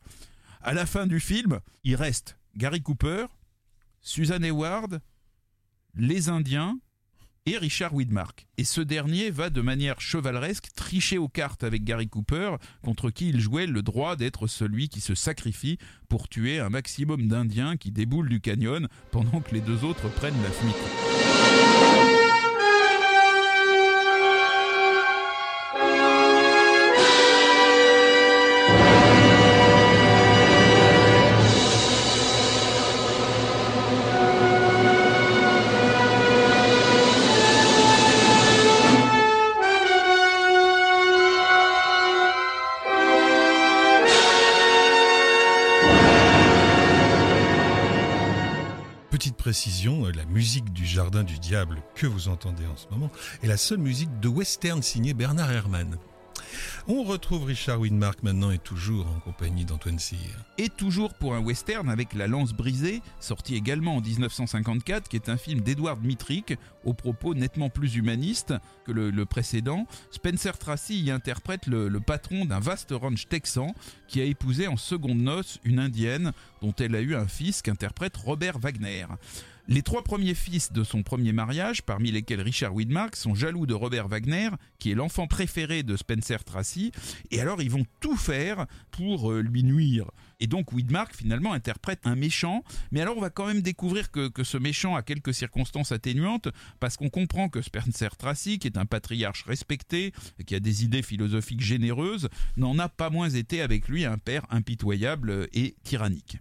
À 0.62 0.74
la 0.74 0.88
fin 0.88 1.06
du 1.06 1.20
film, 1.20 1.60
il 1.84 1.96
reste 1.96 2.40
Gary 2.58 2.82
Cooper, 2.82 3.28
Susan 4.02 4.42
Hayward, 4.42 5.00
les 5.94 6.28
Indiens 6.30 6.80
et 7.46 7.58
Richard 7.58 7.94
Widmark. 7.94 8.48
Et 8.58 8.64
ce 8.64 8.82
dernier 8.82 9.32
va 9.32 9.50
de 9.50 9.62
manière 9.62 10.00
chevaleresque 10.00 10.68
tricher 10.76 11.18
aux 11.18 11.28
cartes 11.28 11.64
avec 11.64 11.84
Gary 11.84 12.08
Cooper, 12.08 12.56
contre 12.84 13.10
qui 13.10 13.30
il 13.30 13.40
jouait 13.40 13.68
le 13.68 13.82
droit 13.82 14.16
d'être 14.16 14.48
celui 14.48 14.90
qui 14.90 15.02
se 15.02 15.16
sacrifie 15.16 15.78
pour 16.10 16.30
tuer 16.30 16.60
un 16.60 16.70
maximum 16.70 17.28
d'Indiens 17.28 17.78
qui 17.78 17.92
déboulent 17.92 18.30
du 18.30 18.42
canyon 18.42 18.88
pendant 19.12 19.42
que 19.42 19.54
les 19.54 19.62
deux 19.62 19.84
autres 19.84 20.10
prennent 20.10 20.42
la 20.44 20.52
fuite. 20.52 22.21
Jardin 50.92 51.24
du 51.24 51.40
Diable 51.40 51.82
que 51.96 52.06
vous 52.06 52.28
entendez 52.28 52.66
en 52.66 52.76
ce 52.76 52.86
moment 52.92 53.10
est 53.44 53.48
la 53.48 53.56
seule 53.56 53.78
musique 53.78 54.20
de 54.20 54.28
western 54.28 54.82
signée 54.84 55.14
Bernard 55.14 55.50
Herrmann. 55.50 55.98
On 56.88 57.04
retrouve 57.04 57.46
Richard 57.46 57.80
Widmark 57.80 58.24
maintenant 58.24 58.52
et 58.52 58.58
toujours 58.58 59.08
en 59.08 59.20
compagnie 59.22 59.64
d'Antoine 59.64 60.00
Cyr. 60.00 60.18
Et 60.58 60.68
toujours 60.68 61.14
pour 61.14 61.34
un 61.34 61.40
western 61.40 61.90
avec 61.90 62.14
La 62.14 62.28
Lance 62.28 62.52
brisée, 62.52 63.02
sorti 63.22 63.56
également 63.56 63.96
en 63.96 64.02
1954, 64.02 65.08
qui 65.08 65.16
est 65.16 65.30
un 65.30 65.38
film 65.38 65.62
d'Edward 65.62 66.04
Mitrick, 66.04 66.58
aux 66.84 66.94
propos 66.94 67.36
nettement 67.36 67.70
plus 67.70 67.96
humanistes 67.96 68.54
que 68.86 68.92
le, 68.92 69.12
le 69.12 69.26
précédent. 69.26 69.88
Spencer 70.10 70.58
Tracy 70.58 71.02
y 71.02 71.12
interprète 71.12 71.68
le, 71.68 71.88
le 71.88 72.00
patron 72.02 72.44
d'un 72.44 72.60
vaste 72.60 72.92
ranch 72.92 73.30
texan 73.30 73.74
qui 74.10 74.20
a 74.20 74.26
épousé 74.26 74.68
en 74.68 74.76
seconde 74.78 75.20
noce 75.20 75.60
une 75.64 75.80
indienne 75.80 76.34
dont 76.62 76.74
elle 76.80 76.96
a 76.96 77.02
eu 77.02 77.16
un 77.16 77.28
fils 77.28 77.62
qu'interprète 77.62 78.18
Robert 78.18 78.60
Wagner. 78.60 79.06
Les 79.68 79.84
trois 79.84 80.04
premiers 80.04 80.34
fils 80.34 80.72
de 80.74 80.84
son 80.84 81.04
premier 81.04 81.34
mariage, 81.34 81.84
parmi 81.84 82.12
lesquels 82.12 82.42
Richard 82.42 82.74
Widmark, 82.74 83.16
sont 83.16 83.36
jaloux 83.36 83.66
de 83.66 83.74
Robert 83.74 84.08
Wagner, 84.08 84.50
qui 84.80 84.92
est 84.92 84.96
l'enfant 84.96 85.28
préféré 85.28 85.84
de 85.84 85.96
Spencer 85.96 86.44
Tracy, 86.44 86.92
et 87.30 87.40
alors 87.40 87.62
ils 87.62 87.72
vont 87.72 87.86
tout 88.00 88.18
faire 88.18 88.66
pour 88.92 89.32
euh, 89.32 89.42
lui 89.42 89.64
nuire. 89.64 90.12
Et 90.42 90.48
donc 90.48 90.74
Widmark 90.74 91.16
finalement 91.16 91.54
interprète 91.54 92.02
un 92.04 92.16
méchant, 92.16 92.64
mais 92.92 93.00
alors 93.00 93.16
on 93.18 93.22
va 93.22 93.30
quand 93.30 93.46
même 93.46 93.62
découvrir 93.62 94.12
que, 94.12 94.28
que 94.28 94.44
ce 94.44 94.58
méchant 94.58 94.96
a 94.96 95.04
quelques 95.04 95.34
circonstances 95.34 95.92
atténuantes, 95.92 96.50
parce 96.80 96.98
qu'on 96.98 97.10
comprend 97.10 97.48
que 97.48 97.62
Spencer 97.62 98.18
Tracy, 98.18 98.60
qui 98.60 98.68
est 98.68 98.78
un 98.78 98.86
patriarche 98.86 99.44
respecté, 99.44 100.12
qui 100.46 100.56
a 100.56 100.60
des 100.60 100.84
idées 100.84 101.04
philosophiques 101.04 101.62
généreuses, 101.62 102.28
n'en 102.58 102.78
a 102.80 102.90
pas 102.90 103.10
moins 103.10 103.30
été 103.30 103.62
avec 103.62 103.88
lui 103.88 104.04
un 104.04 104.18
père 104.18 104.46
impitoyable 104.50 105.48
et 105.54 105.76
tyrannique. 105.84 106.40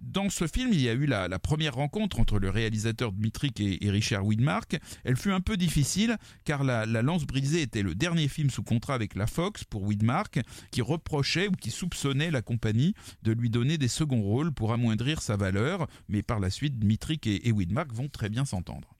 Dans 0.00 0.30
ce 0.30 0.46
film, 0.46 0.72
il 0.72 0.80
y 0.80 0.88
a 0.88 0.92
eu 0.92 1.06
la, 1.06 1.28
première 1.38 1.74
rencontre 1.74 2.20
entre 2.20 2.38
le 2.38 2.48
réalisateur 2.48 3.12
Dmitrik 3.12 3.60
et, 3.60 3.90
Richard 3.90 4.24
Widmark. 4.24 4.78
Elle 5.04 5.16
fut 5.16 5.30
un 5.30 5.40
peu 5.40 5.56
difficile 5.56 6.16
car 6.44 6.64
la, 6.64 6.86
la, 6.86 7.02
Lance 7.02 7.26
brisée 7.26 7.62
était 7.62 7.82
le 7.82 7.94
dernier 7.94 8.28
film 8.28 8.50
sous 8.50 8.62
contrat 8.62 8.94
avec 8.94 9.14
la 9.14 9.26
Fox 9.26 9.64
pour 9.64 9.82
Widmark 9.82 10.40
qui 10.70 10.80
reprochait 10.80 11.48
ou 11.48 11.52
qui 11.52 11.70
soupçonnait 11.70 12.30
la 12.30 12.42
compagnie 12.42 12.94
de 13.22 13.32
lui 13.32 13.50
donner 13.50 13.78
des 13.78 13.88
seconds 13.88 14.22
rôles 14.22 14.52
pour 14.52 14.72
amoindrir 14.72 15.20
sa 15.20 15.36
valeur. 15.36 15.86
Mais 16.08 16.22
par 16.22 16.40
la 16.40 16.50
suite, 16.50 16.78
Dmitrik 16.78 17.26
et 17.26 17.52
Widmark 17.52 17.92
vont 17.92 18.08
très 18.08 18.30
bien 18.30 18.44
s'entendre. 18.44 18.96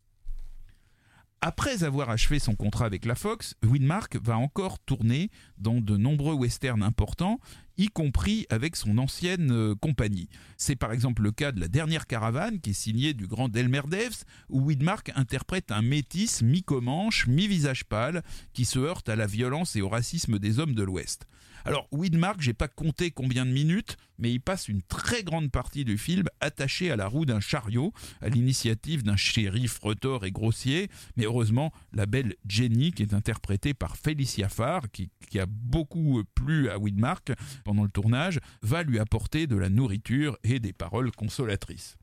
Après 1.43 1.85
avoir 1.85 2.11
achevé 2.11 2.39
son 2.39 2.55
contrat 2.55 2.85
avec 2.85 3.07
la 3.07 3.15
Fox, 3.15 3.55
Widmark 3.65 4.19
va 4.23 4.37
encore 4.37 4.79
tourner 4.79 5.31
dans 5.57 5.81
de 5.81 5.97
nombreux 5.97 6.35
westerns 6.35 6.83
importants, 6.83 7.41
y 7.79 7.89
compris 7.89 8.47
avec 8.51 8.77
son 8.77 8.99
ancienne 8.99 9.51
euh, 9.51 9.75
compagnie. 9.75 10.29
C'est 10.57 10.77
par 10.77 10.93
exemple 10.93 11.23
le 11.23 11.33
cas 11.33 11.53
de 11.53 11.61
La 11.61 11.69
Dernière 11.69 12.07
Caravane, 12.07 12.61
qui 12.61 12.71
est 12.71 12.75
signée 12.75 13.15
du 13.15 13.27
grand 13.27 13.49
Delmer 13.49 13.83
Daves, 13.89 14.25
où 14.49 14.61
Widmark 14.61 15.13
interprète 15.15 15.73
un 15.73 15.83
métis 15.83 16.43
mi-comanche, 16.43 17.27
mi-visage 17.27 17.85
pâle, 17.85 18.23
qui 18.53 18.65
se 18.65 18.79
heurte 18.79 19.09
à 19.09 19.17
la 19.17 19.27
violence 19.27 19.77
et 19.77 19.83
au 19.83 19.89
racisme 19.89 20.39
des 20.39 20.59
hommes 20.59 20.75
de 20.75 20.83
l'Ouest. 20.83 21.27
Alors, 21.65 21.89
Widmark, 21.93 22.41
j'ai 22.41 22.55
pas 22.55 22.69
compté 22.69 23.11
combien 23.11 23.45
de 23.45 23.51
minutes, 23.51 23.97
mais 24.19 24.33
il 24.33 24.41
passe 24.41 24.69
une 24.69 24.83
très 24.83 25.23
grande 25.23 25.51
partie 25.51 25.85
du 25.85 25.99
film 25.99 26.27
attaché 26.41 26.91
à 26.91 26.97
la 26.97 27.07
roue 27.07 27.27
d'un 27.27 27.41
chariot, 27.41 27.93
à 28.21 28.29
l'initiative 28.29 29.03
d'un 29.03 29.17
shérif 29.17 29.79
retors 29.83 30.25
et 30.25 30.31
grossier. 30.31 30.89
Mais 31.17 31.25
heureusement, 31.25 31.73
la 31.93 32.07
belle 32.07 32.35
Jenny, 32.47 32.93
qui 32.93 33.03
est 33.03 33.15
interprétée 33.15 33.75
par 33.75 33.97
Felicia 33.97 34.49
Farr, 34.49 34.91
qui, 34.91 35.11
qui 35.29 35.39
a 35.39 35.47
beaucoup 35.47 36.23
plu 36.35 36.71
à 36.71 36.79
Widmark 36.79 37.33
pendant 37.65 37.85
le 37.85 37.91
tournage, 37.91 38.41
va 38.63 38.83
lui 38.83 38.99
apporter 38.99 39.47
de 39.47 39.57
la 39.57 39.69
nourriture 39.69 40.39
et 40.45 40.61
des 40.61 40.73
paroles 40.73 41.11
consolatrices. 41.13 41.97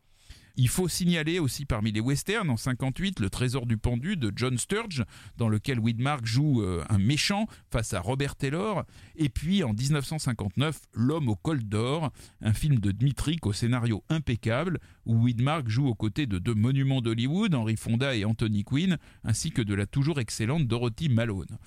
Il 0.60 0.70
faut 0.70 0.88
signaler 0.88 1.38
aussi 1.38 1.66
parmi 1.66 1.92
les 1.92 2.00
westerns 2.00 2.50
en 2.50 2.58
58 2.58 3.20
Le 3.20 3.30
Trésor 3.30 3.68
du 3.68 3.78
pendu 3.78 4.18
de 4.18 4.34
John 4.36 4.58
Sturge, 4.58 5.06
dans 5.38 5.50
lequel 5.50 5.80
Widmark 5.80 6.26
joue 6.26 6.64
euh, 6.64 6.84
un 6.90 6.98
méchant 6.98 7.46
face 7.70 7.94
à 7.94 8.00
Robert 8.00 8.36
Taylor, 8.36 8.84
et 9.16 9.30
puis 9.30 9.64
en 9.64 9.74
1959 9.74 10.80
L'homme 10.94 11.30
au 11.30 11.36
col 11.36 11.64
d'or, 11.64 12.12
un 12.42 12.54
film 12.54 12.80
de 12.80 12.92
Dmitrik 12.92 13.46
au 13.46 13.54
scénario 13.54 14.04
impeccable, 14.10 14.80
où 15.06 15.26
Widmark 15.26 15.70
joue 15.70 15.88
aux 15.88 15.96
côtés 15.96 16.26
de 16.26 16.40
deux 16.40 16.56
monuments 16.56 17.02
d'Hollywood, 17.02 17.54
Henry 17.54 17.78
Fonda 17.78 18.16
et 18.16 18.26
Anthony 18.26 18.64
Quinn, 18.64 18.98
ainsi 19.24 19.52
que 19.52 19.62
de 19.62 19.76
la 19.76 19.86
toujours 19.86 20.20
excellente 20.20 20.66
Dorothy 20.66 21.08
Malone. 21.08 21.60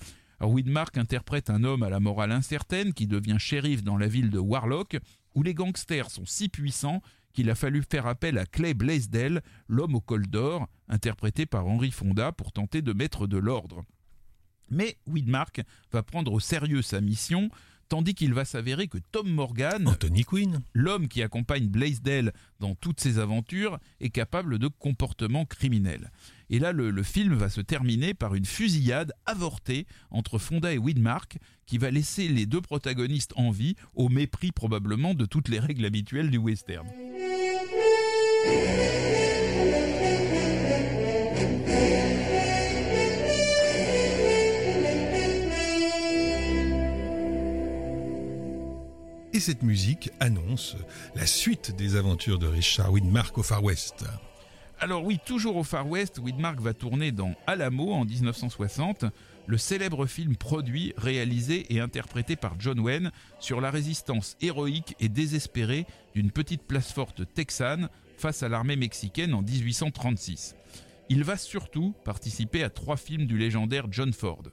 Widmark 0.47 0.97
interprète 0.97 1.49
un 1.49 1.63
homme 1.63 1.83
à 1.83 1.89
la 1.89 1.99
morale 1.99 2.31
incertaine 2.31 2.93
qui 2.93 3.07
devient 3.07 3.37
shérif 3.37 3.83
dans 3.83 3.97
la 3.97 4.07
ville 4.07 4.29
de 4.29 4.39
Warlock, 4.39 4.97
où 5.35 5.43
les 5.43 5.53
gangsters 5.53 6.09
sont 6.09 6.25
si 6.25 6.49
puissants 6.49 7.01
qu'il 7.33 7.49
a 7.49 7.55
fallu 7.55 7.83
faire 7.83 8.07
appel 8.07 8.37
à 8.37 8.45
Clay 8.45 8.73
Blaisdell, 8.73 9.41
l'homme 9.67 9.95
au 9.95 10.01
col 10.01 10.27
d'or, 10.27 10.67
interprété 10.87 11.45
par 11.45 11.67
Henry 11.67 11.91
Fonda, 11.91 12.31
pour 12.31 12.51
tenter 12.51 12.81
de 12.81 12.93
mettre 12.93 13.27
de 13.27 13.37
l'ordre. 13.37 13.85
Mais 14.69 14.97
Widmark 15.05 15.61
va 15.91 16.03
prendre 16.03 16.31
au 16.33 16.39
sérieux 16.39 16.81
sa 16.81 17.01
mission, 17.01 17.49
tandis 17.91 18.13
qu'il 18.13 18.33
va 18.33 18.45
s'avérer 18.45 18.87
que 18.87 18.99
Tom 19.11 19.29
Morgan, 19.29 19.85
Anthony 19.85 20.23
Quinn, 20.23 20.61
l'homme 20.73 21.09
qui 21.09 21.21
accompagne 21.21 21.67
Blaisdell 21.67 22.31
dans 22.61 22.73
toutes 22.73 23.01
ses 23.01 23.19
aventures, 23.19 23.79
est 23.99 24.11
capable 24.11 24.59
de 24.59 24.69
comportements 24.69 25.43
criminels. 25.43 26.09
Et 26.49 26.59
là, 26.59 26.71
le, 26.71 26.89
le, 26.89 27.03
film 27.03 27.33
va 27.33 27.49
se 27.49 27.59
terminer 27.59 28.13
par 28.13 28.33
une 28.33 28.45
fusillade 28.45 29.11
avortée 29.25 29.87
entre 30.09 30.39
Fonda 30.39 30.71
et 30.71 30.77
Widmark, 30.77 31.37
qui 31.65 31.77
va 31.77 31.91
laisser 31.91 32.29
les 32.29 32.45
deux 32.45 32.61
protagonistes 32.61 33.33
en 33.35 33.51
vie, 33.51 33.75
au 33.93 34.07
mépris 34.07 34.53
probablement 34.53 35.13
de 35.13 35.25
toutes 35.25 35.49
les 35.49 35.59
règles 35.59 35.83
habituelles 35.83 36.31
du 36.31 36.37
western. 36.37 36.87
Cette 49.41 49.63
musique 49.63 50.11
annonce 50.19 50.75
la 51.15 51.25
suite 51.25 51.75
des 51.75 51.95
aventures 51.95 52.37
de 52.37 52.45
Richard 52.45 52.93
Widmark 52.93 53.35
au 53.39 53.43
Far 53.43 53.63
West. 53.63 54.05
Alors 54.79 55.03
oui, 55.03 55.19
toujours 55.25 55.57
au 55.57 55.63
Far 55.63 55.87
West, 55.89 56.19
Widmark 56.19 56.59
va 56.59 56.75
tourner 56.75 57.11
dans 57.11 57.33
Alamo 57.47 57.91
en 57.91 58.05
1960, 58.05 59.05
le 59.47 59.57
célèbre 59.57 60.05
film 60.05 60.35
produit, 60.35 60.93
réalisé 60.95 61.73
et 61.73 61.79
interprété 61.79 62.35
par 62.35 62.53
John 62.59 62.79
Wayne 62.79 63.11
sur 63.39 63.61
la 63.61 63.71
résistance 63.71 64.37
héroïque 64.41 64.95
et 64.99 65.09
désespérée 65.09 65.87
d'une 66.13 66.29
petite 66.29 66.61
place 66.61 66.91
forte 66.91 67.23
texane 67.33 67.89
face 68.17 68.43
à 68.43 68.49
l'armée 68.49 68.75
mexicaine 68.75 69.33
en 69.33 69.41
1836. 69.41 70.55
Il 71.09 71.23
va 71.23 71.35
surtout 71.35 71.95
participer 72.05 72.63
à 72.63 72.69
trois 72.69 72.97
films 72.97 73.25
du 73.25 73.39
légendaire 73.39 73.87
John 73.89 74.13
Ford. 74.13 74.43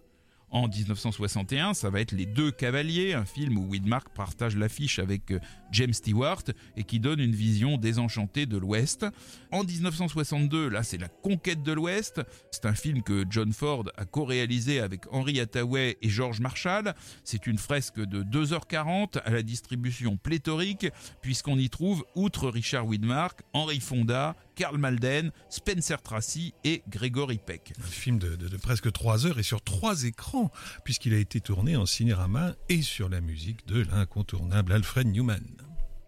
En 0.51 0.67
1961, 0.67 1.75
ça 1.75 1.91
va 1.91 2.01
être 2.01 2.13
Les 2.13 2.25
Deux 2.25 2.51
Cavaliers, 2.51 3.13
un 3.13 3.27
film 3.27 3.59
où 3.59 3.69
Widmark 3.69 4.09
partage 4.15 4.57
l'affiche 4.57 4.99
avec 4.99 5.33
James 5.73 5.93
Stewart 5.93 6.43
et 6.77 6.85
qui 6.85 7.01
donne 7.01 7.21
une 7.21 7.35
vision 7.35 7.77
désenchantée 7.77 8.47
de 8.47 8.57
l'Ouest. 8.57 9.05
En 9.53 9.63
1962, 9.63 10.69
là, 10.69 10.83
c'est 10.83 10.97
La 10.97 11.09
Conquête 11.09 11.63
de 11.63 11.73
l'Ouest. 11.73 12.23
C'est 12.51 12.65
un 12.65 12.75
film 12.75 13.03
que 13.03 13.25
John 13.29 13.53
Ford 13.53 13.85
a 13.97 14.07
co-réalisé 14.07 14.81
avec 14.81 15.03
Henry 15.13 15.39
Hathaway 15.39 15.99
et 16.01 16.09
George 16.09 16.41
Marshall. 16.41 16.95
C'est 17.25 17.47
une 17.47 17.59
fresque 17.59 18.01
de 18.01 18.23
2h40 18.23 19.21
à 19.23 19.31
la 19.31 19.43
distribution 19.43 20.17
pléthorique, 20.17 20.87
puisqu'on 21.21 21.59
y 21.59 21.69
trouve, 21.69 22.05
outre 22.15 22.49
Richard 22.49 22.87
Widmark, 22.87 23.41
Henry 23.53 23.81
Fonda, 23.81 24.35
Karl 24.59 24.77
Malden, 24.77 25.31
Spencer 25.51 26.03
Tracy 26.03 26.53
et 26.64 26.83
Gregory 26.88 27.38
Peck. 27.38 27.75
Un 27.81 27.87
film 27.87 28.18
de, 28.18 28.35
de, 28.35 28.49
de 28.49 28.57
presque 28.57 28.90
3 28.90 29.25
heures 29.25 29.38
et 29.38 29.44
sur 29.44 29.62
trois 29.62 30.03
écrans, 30.03 30.51
puisqu'il 30.85 31.14
a 31.14 31.18
été 31.18 31.40
tourné 31.40 31.77
en 31.77 31.87
cinérama 31.87 32.57
et 32.68 32.83
sur 32.83 33.09
la 33.09 33.21
musique 33.21 33.68
de 33.68 33.83
l'incontournable 33.83 34.73
Alfred 34.73 35.07
Newman. 35.07 35.44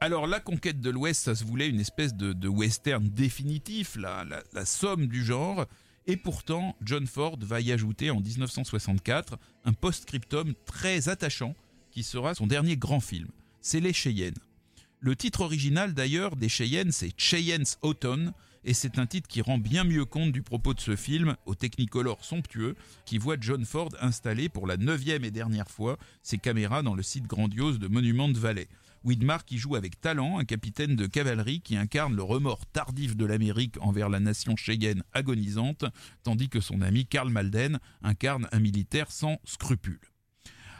Alors 0.00 0.26
la 0.26 0.40
conquête 0.40 0.80
de 0.80 0.90
l'Ouest, 0.90 1.22
ça 1.22 1.36
se 1.36 1.44
voulait 1.44 1.68
une 1.68 1.78
espèce 1.78 2.12
de, 2.14 2.48
western 2.48 3.08
définitif, 3.08 3.94
la, 3.94 4.24
la, 4.52 4.64
somme 4.66 5.06
du 5.06 5.24
genre. 5.24 5.66
Et 6.08 6.16
pourtant, 6.16 6.74
John 6.82 7.06
Ford 7.06 7.38
va 7.42 7.60
y 7.60 7.70
ajouter 7.70 8.10
en 8.10 8.18
1964 8.18 9.38
un 9.64 9.72
post-scriptum 9.72 10.54
très 10.66 11.08
attachant 11.08 11.54
qui 11.92 12.02
sera 12.02 12.34
son 12.34 12.48
dernier 12.48 12.76
grand 12.76 13.00
film. 13.00 13.28
C'est 13.60 13.78
Les 13.78 13.92
Cheyennes. 13.92 14.34
Le 15.02 15.16
titre 15.16 15.40
original 15.40 15.94
d'ailleurs 15.94 16.36
des 16.36 16.50
Cheyennes, 16.50 16.92
c'est 16.92 17.14
Cheyenne's 17.16 17.78
Autumn, 17.80 18.32
et 18.64 18.74
c'est 18.74 18.98
un 18.98 19.06
titre 19.06 19.28
qui 19.28 19.40
rend 19.40 19.56
bien 19.56 19.82
mieux 19.82 20.04
compte 20.04 20.30
du 20.30 20.42
propos 20.42 20.74
de 20.74 20.80
ce 20.80 20.94
film, 20.94 21.36
au 21.46 21.54
technicolor 21.54 22.22
somptueux, 22.22 22.76
qui 23.06 23.16
voit 23.16 23.38
John 23.40 23.64
Ford 23.64 23.88
installer 24.02 24.50
pour 24.50 24.66
la 24.66 24.76
neuvième 24.76 25.24
et 25.24 25.30
dernière 25.30 25.70
fois 25.70 25.96
ses 26.22 26.36
caméras 26.36 26.82
dans 26.82 26.94
le 26.94 27.02
site 27.02 27.26
grandiose 27.26 27.78
de 27.78 27.88
Monument 27.88 28.28
de 28.28 28.38
Valley. 28.38 28.68
Widmar 29.02 29.46
qui 29.46 29.56
joue 29.56 29.74
avec 29.74 29.98
talent 30.02 30.38
un 30.38 30.44
capitaine 30.44 30.96
de 30.96 31.06
cavalerie 31.06 31.62
qui 31.62 31.78
incarne 31.78 32.14
le 32.14 32.22
remords 32.22 32.66
tardif 32.66 33.16
de 33.16 33.24
l'Amérique 33.24 33.76
envers 33.80 34.10
la 34.10 34.20
nation 34.20 34.54
cheyenne 34.54 35.02
agonisante, 35.14 35.86
tandis 36.24 36.50
que 36.50 36.60
son 36.60 36.82
ami 36.82 37.06
Karl 37.06 37.30
Malden 37.30 37.78
incarne 38.02 38.48
un 38.52 38.60
militaire 38.60 39.10
sans 39.10 39.38
scrupules. 39.44 40.09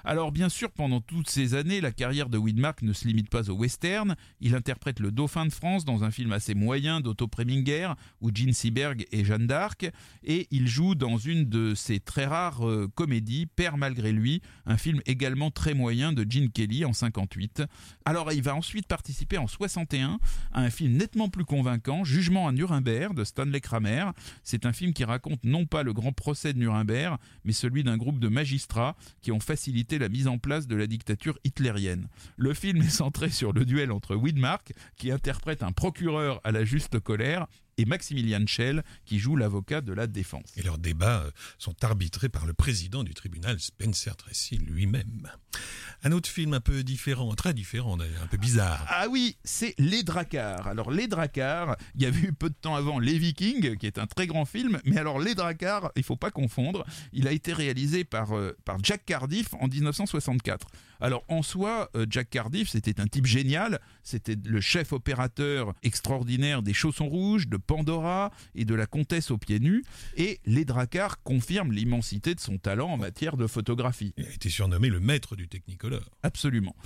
Alors 0.04 0.32
bien 0.32 0.48
sûr, 0.48 0.70
pendant 0.70 1.00
toutes 1.00 1.28
ces 1.28 1.54
années, 1.54 1.80
la 1.80 1.92
carrière 1.92 2.28
de 2.28 2.38
Widmark 2.38 2.82
ne 2.82 2.92
se 2.92 3.06
limite 3.06 3.28
pas 3.28 3.50
au 3.50 3.54
western. 3.54 4.16
Il 4.40 4.54
interprète 4.54 5.00
le 5.00 5.10
Dauphin 5.10 5.46
de 5.46 5.52
France 5.52 5.84
dans 5.84 6.04
un 6.04 6.10
film 6.10 6.32
assez 6.32 6.54
moyen 6.54 7.00
d'Otto 7.00 7.28
Preminger, 7.28 7.92
où 8.20 8.30
Gene 8.34 8.52
Seberg 8.52 9.06
est 9.12 9.24
Jeanne 9.24 9.46
d'Arc, 9.46 9.90
et 10.24 10.46
il 10.50 10.68
joue 10.68 10.94
dans 10.94 11.18
une 11.18 11.48
de 11.48 11.74
ses 11.74 12.00
très 12.00 12.26
rares 12.26 12.66
euh, 12.66 12.88
comédies, 12.94 13.46
Père 13.46 13.76
malgré 13.76 14.12
lui, 14.12 14.40
un 14.66 14.76
film 14.76 15.00
également 15.06 15.50
très 15.50 15.74
moyen 15.74 16.12
de 16.12 16.24
Gene 16.28 16.50
Kelly 16.50 16.84
en 16.84 16.92
58. 16.92 17.62
Alors 18.04 18.32
il 18.32 18.42
va 18.42 18.54
ensuite 18.54 18.86
participer 18.86 19.38
en 19.38 19.46
61 19.46 20.18
à 20.52 20.62
un 20.62 20.70
film 20.70 20.96
nettement 20.96 21.28
plus 21.28 21.44
convaincant, 21.44 22.04
Jugement 22.04 22.48
à 22.48 22.52
Nuremberg 22.52 23.14
de 23.14 23.24
Stanley 23.24 23.60
Kramer. 23.60 24.06
C'est 24.42 24.66
un 24.66 24.72
film 24.72 24.92
qui 24.92 25.04
raconte 25.04 25.44
non 25.44 25.66
pas 25.66 25.82
le 25.82 25.92
grand 25.92 26.12
procès 26.12 26.52
de 26.52 26.58
Nuremberg, 26.58 27.18
mais 27.44 27.52
celui 27.52 27.84
d'un 27.84 27.96
groupe 27.96 28.18
de 28.18 28.28
magistrats 28.28 28.96
qui 29.20 29.32
ont 29.32 29.40
facilité 29.40 29.89
la 29.98 30.08
mise 30.08 30.28
en 30.28 30.38
place 30.38 30.66
de 30.66 30.76
la 30.76 30.86
dictature 30.86 31.38
hitlérienne. 31.44 32.08
Le 32.36 32.54
film 32.54 32.82
est 32.82 32.90
centré 32.90 33.30
sur 33.30 33.52
le 33.52 33.64
duel 33.64 33.92
entre 33.92 34.16
Widmark, 34.16 34.72
qui 34.96 35.10
interprète 35.10 35.62
un 35.62 35.72
procureur 35.72 36.40
à 36.44 36.52
la 36.52 36.64
juste 36.64 37.00
colère, 37.00 37.46
et 37.80 37.86
Maximilian 37.86 38.46
Schell, 38.46 38.84
qui 39.06 39.18
joue 39.18 39.36
l'avocat 39.36 39.80
de 39.80 39.94
la 39.94 40.06
défense. 40.06 40.44
Et 40.56 40.62
leurs 40.62 40.76
débats 40.76 41.22
euh, 41.22 41.30
sont 41.58 41.74
arbitrés 41.82 42.28
par 42.28 42.44
le 42.44 42.52
président 42.52 43.04
du 43.04 43.14
tribunal, 43.14 43.58
Spencer 43.58 44.14
Tracy 44.16 44.58
lui-même. 44.58 45.30
Un 46.02 46.12
autre 46.12 46.28
film 46.28 46.52
un 46.52 46.60
peu 46.60 46.82
différent, 46.82 47.34
très 47.34 47.54
différent 47.54 47.96
d'ailleurs, 47.96 48.22
un 48.22 48.26
peu 48.26 48.36
bizarre. 48.36 48.84
Ah, 48.88 49.06
oui, 49.10 49.36
c'est 49.44 49.74
Les 49.78 50.02
Dracars. 50.02 50.66
Alors 50.66 50.90
Les 50.90 51.08
Dracars, 51.08 51.76
il 51.94 52.02
y 52.02 52.06
a 52.06 52.10
eu 52.10 52.32
peu 52.32 52.50
de 52.50 52.54
temps 52.54 52.74
avant 52.74 52.98
Les 52.98 53.18
Vikings, 53.18 53.76
qui 53.78 53.86
est 53.86 53.98
un 53.98 54.06
très 54.06 54.26
grand 54.26 54.44
film, 54.44 54.78
mais 54.84 54.98
alors 54.98 55.18
Les 55.18 55.34
Dracars, 55.34 55.90
il 55.96 56.02
faut 56.02 56.16
pas 56.16 56.30
confondre, 56.30 56.84
il 57.14 57.28
a 57.28 57.32
été 57.32 57.54
réalisé 57.54 58.04
par, 58.04 58.36
euh, 58.36 58.56
par 58.66 58.76
Jack 58.82 59.06
Cardiff 59.06 59.54
en 59.54 59.68
1964. 59.68 60.68
Alors 61.00 61.24
en 61.28 61.42
soi, 61.42 61.90
euh, 61.96 62.06
Jack 62.08 62.30
Cardiff, 62.30 62.68
c'était 62.68 63.00
un 63.00 63.06
type 63.06 63.26
génial, 63.26 63.80
c'était 64.02 64.36
le 64.44 64.60
chef 64.60 64.92
opérateur 64.92 65.74
extraordinaire 65.82 66.62
des 66.62 66.74
Chaussons 66.74 67.08
Rouges, 67.08 67.48
de 67.48 67.56
Pandora 67.56 68.30
et 68.54 68.64
de 68.64 68.74
la 68.74 68.86
Comtesse 68.86 69.30
aux 69.30 69.38
pieds 69.38 69.60
nus, 69.60 69.82
et 70.16 70.40
les 70.44 70.64
Dracars 70.64 71.22
confirment 71.22 71.72
l'immensité 71.72 72.34
de 72.34 72.40
son 72.40 72.58
talent 72.58 72.90
en 72.90 72.96
matière 72.98 73.36
de 73.36 73.46
photographie. 73.46 74.12
Il 74.18 74.26
a 74.26 74.30
été 74.30 74.50
surnommé 74.50 74.88
le 74.88 75.00
maître 75.00 75.36
du 75.36 75.48
Technicolor. 75.48 76.10
Absolument. 76.22 76.76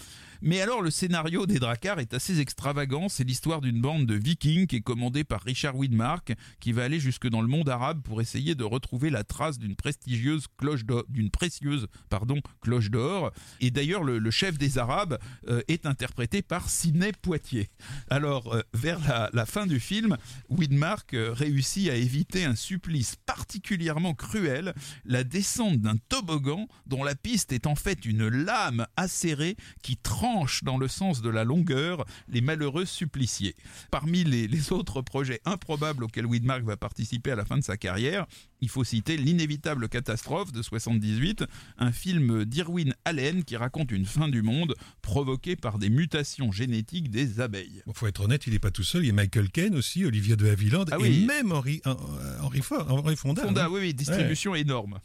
Mais 0.43 0.61
alors 0.61 0.83
le 0.83 0.91
scénario 0.91 1.47
des 1.47 1.59
Dracars 1.59 2.01
est 2.01 2.13
assez 2.13 2.39
extravagant, 2.39 3.09
c'est 3.09 3.25
l'histoire 3.25 3.61
d'une 3.63 3.81
bande 3.81 4.07
de 4.07 4.15
vikings 4.15 4.67
qui 4.67 4.77
est 4.77 4.81
commandée 4.81 5.25
par 5.25 5.43
Richard 5.43 5.75
Widmark 5.75 6.35
qui 6.61 6.73
va 6.73 6.85
aller 6.85 7.01
jusque 7.01 7.29
dans 7.29 7.41
le 7.41 7.49
monde 7.49 7.69
arabe 7.69 8.03
pour 8.03 8.21
essayer 8.21 8.55
de 8.55 8.65
retrouver 8.65 9.09
la 9.11 9.25
trace 9.25 9.59
d'une 9.59 9.75
prestigieuse 9.75 10.47
cloche 10.59 10.85
d'or, 10.85 11.05
d'une 11.09 11.31
précieuse 11.31 11.87
pardon, 12.11 12.41
cloche 12.61 12.91
d'or. 12.91 13.33
Et 13.61 13.71
d'ailleurs 13.71 14.04
le, 14.05 14.31
chef 14.31 14.59
des 14.59 14.79
Arabes 14.79 15.19
euh, 15.49 15.63
est 15.69 15.87
interprété 15.87 16.43
par 16.43 16.69
Sidney 16.69 17.13
Poitier. 17.13 17.69
Alors 18.11 18.55
euh, 18.55 18.63
vers 18.75 19.01
la, 19.33 19.47
fin 19.47 19.67
du 19.67 19.81
film, 19.81 20.17
Widmark 20.49 21.15
euh, 21.15 21.33
réussit 21.33 21.89
à 21.89 21.95
éviter 21.95 22.45
un 22.45 22.55
supplice 22.55 23.17
particulièrement 23.27 24.15
cruel, 24.15 24.75
la 25.05 25.25
descente 25.25 25.81
d'un 25.81 25.97
toboggan 26.09 26.67
dont 26.87 27.05
la 27.05 27.15
piste 27.15 27.53
est 27.53 27.67
en 27.67 27.75
fait 27.75 28.05
une 28.05 28.29
lame 28.29 28.87
acérée 28.97 29.57
qui 29.83 29.97
tremble 29.97 30.35
dans 30.63 30.79
le 30.79 30.89
sens 30.89 31.23
de 31.23 31.29
la 31.29 31.45
longueur 31.45 32.05
les 32.29 32.41
malheureux 32.41 32.85
suppliciés. 32.85 33.55
Parmi 33.91 34.25
les, 34.25 34.73
autres 34.73 35.03
projets 35.03 35.41
improbables 35.45 36.05
auxquels 36.05 36.27
Widmark 36.27 36.63
va 36.63 36.77
participer 36.77 37.31
à 37.31 37.37
la 37.37 37.45
fin 37.45 37.59
de 37.59 37.63
sa 37.63 37.77
carrière, 37.77 38.27
il 38.65 38.71
faut 38.71 38.83
citer 38.83 39.19
L'inévitable 39.19 39.91
catastrophe 39.91 40.51
de 40.51 40.63
78, 40.63 41.45
un 41.79 41.93
film 41.93 42.47
d'Irwin 42.47 42.95
Allen 43.05 43.45
qui 43.45 43.57
raconte 43.57 43.93
une 43.93 44.07
fin 44.07 44.29
du 44.29 44.41
monde 44.41 44.75
provoquée 45.03 45.55
par 45.55 45.79
des 45.79 45.91
mutations 45.91 46.51
génétiques 46.51 47.11
des 47.11 47.41
abeilles. 47.41 47.83
Il 47.87 47.93
faut 47.93 48.07
être 48.07 48.23
honnête, 48.23 48.47
il 48.47 48.55
n'est 48.55 48.59
pas 48.59 48.71
tout 48.71 48.83
seul. 48.83 49.05
Il 49.05 49.09
y 49.09 49.11
a 49.11 49.13
Michael 49.13 49.51
Caine 49.51 49.75
aussi, 49.75 50.07
Olivier 50.07 50.37
de 50.37 50.49
Havilland 50.49 50.87
ah 50.91 50.97
et 51.05 51.27
même 51.27 51.53
Henri, 51.53 51.83
Henri, 51.85 52.63
Henri 52.71 53.17
Fonda. 53.17 53.43
Fonda, 53.43 53.67
hein. 53.67 53.69
oui, 53.71 53.81
oui, 53.81 53.95
distribution 53.95 54.55
énorme. 54.55 54.99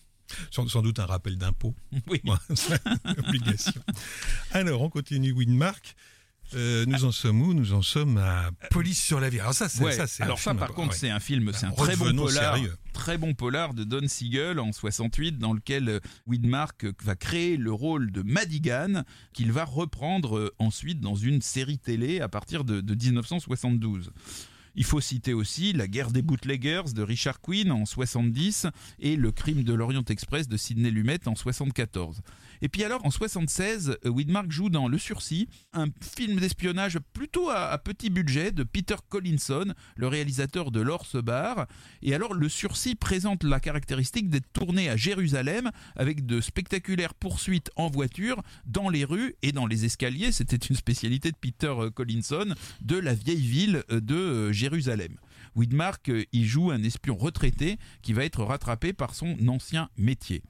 Sans, 0.52 0.82
doute 0.82 1.00
un 1.00 1.06
rappel 1.06 1.38
d'impôt. 1.38 1.76
Oui. 2.08 2.22
obligation. 3.18 3.82
Alors, 4.52 4.82
on 4.82 4.90
continue 4.90 5.34
Winmark. 5.34 5.96
Euh, 6.56 6.86
nous 6.88 7.06
en 7.06 7.12
sommes 7.12 7.42
où? 7.42 7.54
Nous 7.54 7.74
en 7.74 7.82
sommes 7.82 8.18
à 8.18 8.50
Police 8.72 9.02
sur 9.04 9.20
la 9.20 9.30
vie. 9.30 9.40
Alors 9.40 9.54
ça, 9.54 9.70
c'est 9.70 10.08
ça. 10.08 10.24
Alors 10.24 10.40
ça, 10.40 10.54
par 10.56 10.74
contre, 10.74 10.94
c'est 10.94 11.10
un 11.10 11.20
film, 11.20 11.52
c'est 11.54 11.66
un 11.66 11.72
très 11.72 11.96
bon 11.96 12.16
polar, 12.16 12.58
très 12.94 13.18
bon 13.18 13.34
polar 13.34 13.74
de 13.74 13.84
Don 13.84 14.08
Siegel 14.08 14.60
en 14.60 14.72
68, 14.72 15.38
dans 15.38 15.54
lequel 15.54 15.90
euh, 15.90 16.00
Widmark 16.28 16.86
va 17.04 17.16
créer 17.16 17.58
le 17.58 17.72
rôle 17.72 18.12
de 18.12 18.22
Madigan, 18.22 19.04
qu'il 19.34 19.52
va 19.52 19.66
reprendre 19.66 20.38
euh, 20.38 20.56
ensuite 20.60 21.00
dans 21.00 21.16
une 21.16 21.42
série 21.42 21.78
télé 21.78 22.20
à 22.20 22.28
partir 22.28 22.64
de, 22.64 22.82
de 22.82 22.96
1972. 22.96 24.12
Il 24.76 24.86
faut 24.86 25.02
citer 25.02 25.34
aussi 25.34 25.74
La 25.74 25.88
guerre 25.88 26.12
des 26.12 26.22
bootleggers 26.22 26.94
de 26.96 27.02
Richard 27.02 27.42
Quinn 27.42 27.72
en 27.72 27.86
70 27.86 28.68
et 29.00 29.16
Le 29.16 29.32
crime 29.32 29.64
de 29.64 29.74
l'Orient 29.74 30.06
Express 30.08 30.48
de 30.48 30.58
Sidney 30.58 30.92
Lumet 30.92 31.28
en 31.28 31.36
74. 31.36 32.22
Et 32.62 32.70
puis 32.70 32.84
alors, 32.84 33.06
en 33.06 33.12
76, 33.12 33.98
euh, 34.06 34.10
Widmark 34.10 34.52
joue 34.52 34.70
dans 34.70 34.88
Le 34.88 34.98
Sursis, 34.98 35.48
un 35.74 35.88
film 36.02 36.40
d'espionnage 36.40 37.00
plutôt 37.14 37.50
à, 37.50 37.78
petit 37.78 38.10
budget 38.10 38.52
de 38.52 38.64
Peter 38.64 38.96
Collinson, 39.08 39.74
le 39.96 40.08
réalisateur 40.08 40.72
de 40.72 40.82
L'Orse 40.82 41.16
Bar. 41.16 41.68
Et 42.02 42.14
alors, 42.14 42.34
Le 42.34 42.50
Sursis 42.50 42.96
présente 42.96 43.44
la 43.44 43.60
caractéristique 43.60 44.30
d'être 44.30 44.52
tourné 44.52 44.90
à 44.90 44.98
Jérusalem 44.98 45.72
avec 45.96 46.26
de 46.26 46.42
spectaculaires 46.42 47.14
poursuites 47.14 47.72
en 47.76 47.88
voiture 47.90 48.42
dans 48.66 48.90
les 48.90 49.06
rues 49.06 49.36
et 49.42 49.52
dans 49.52 49.66
les 49.66 49.86
escaliers. 49.86 50.32
C'était 50.32 50.58
une 50.58 50.76
spécialité 50.76 51.32
de 51.32 51.38
Peter 51.38 51.74
euh, 51.78 51.90
Collinson 51.90 52.54
de 52.82 52.98
la 52.98 53.14
vieille 53.14 53.38
ville 53.46 53.84
euh, 53.92 54.02
de 54.02 54.52
Jérusalem. 54.52 55.16
Widmark 55.56 56.12
y 56.32 56.46
joue 56.46 56.72
un 56.72 56.84
espion 56.84 57.16
retraité 57.16 57.78
qui 58.02 58.14
va 58.14 58.26
être 58.26 58.44
rattrapé 58.44 58.94
par 58.94 59.16
son 59.16 59.36
ancien 59.48 59.90
métier. 59.98 60.44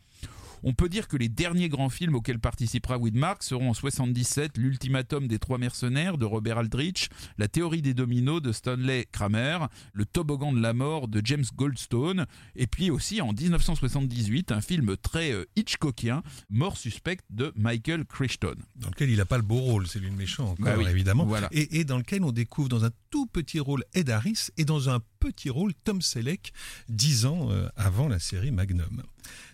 On 0.63 0.74
peut 0.74 0.89
dire 0.89 1.08
que 1.08 1.17
les 1.17 1.30
derniers 1.30 1.69
grands 1.69 1.89
films 1.89 2.15
auxquels 2.15 2.39
participera 2.39 2.98
Widmark 2.98 3.43
seront 3.43 3.69
en 3.69 3.74
77 3.74 4.58
L'ultimatum 4.58 5.28
des 5.28 5.39
trois 5.39 5.58
mercenaires 5.58 6.17
de 6.17 6.26
Robert 6.26 6.58
Aldrich, 6.58 7.10
La 7.38 7.48
théorie 7.48 7.82
des 7.82 7.93
dominos 7.93 8.41
de 8.41 8.52
Stanley 8.52 9.08
Kramer, 9.12 9.60
Le 9.93 10.06
toboggan 10.06 10.52
de 10.54 10.62
la 10.62 10.74
mort 10.74 11.08
de 11.08 11.22
James 11.24 11.45
Goldstone, 11.56 12.26
et 12.56 12.67
puis 12.67 12.91
aussi 12.91 13.22
en 13.22 13.34
1978 13.34 14.52
un 14.52 14.62
film 14.62 14.95
très 14.98 15.32
euh, 15.32 15.45
Hitchcockien, 15.56 16.24
Mort 16.50 16.78
suspecte 16.78 17.26
de 17.30 17.52
Michael 17.56 18.06
Crichton. 18.06 18.56
Dans 18.76 18.89
lequel 18.89 19.10
il 19.10 19.17
n'a 19.17 19.26
pas 19.26 19.38
le 19.38 19.43
beau 19.43 19.60
rôle, 19.60 19.88
c'est 19.88 20.00
lui 20.00 20.10
le 20.10 20.15
méchant 20.15 20.52
encore, 20.52 20.78
bah 20.78 20.91
évidemment. 20.91 21.28
Et, 21.52 21.80
et, 21.80 21.84
dans 21.84 21.98
lequel 21.98 22.24
on 22.24 22.32
découvre 22.32 22.69
dans 22.69 22.86
un 22.86 22.91
tout 23.10 23.26
petit 23.26 23.60
rôle 23.60 23.84
Ed 23.93 24.10
Harris 24.10 24.50
et 24.58 24.65
dans 24.65 24.89
un 24.89 25.00
petit 25.19 25.50
rôle 25.50 25.74
Tom 25.84 26.02
Selleck, 26.02 26.54
dix 26.88 27.26
ans 27.26 27.52
euh, 27.52 27.67
avant 27.76 28.08
la 28.08 28.19
série 28.19 28.52
Magnum. 28.52 29.04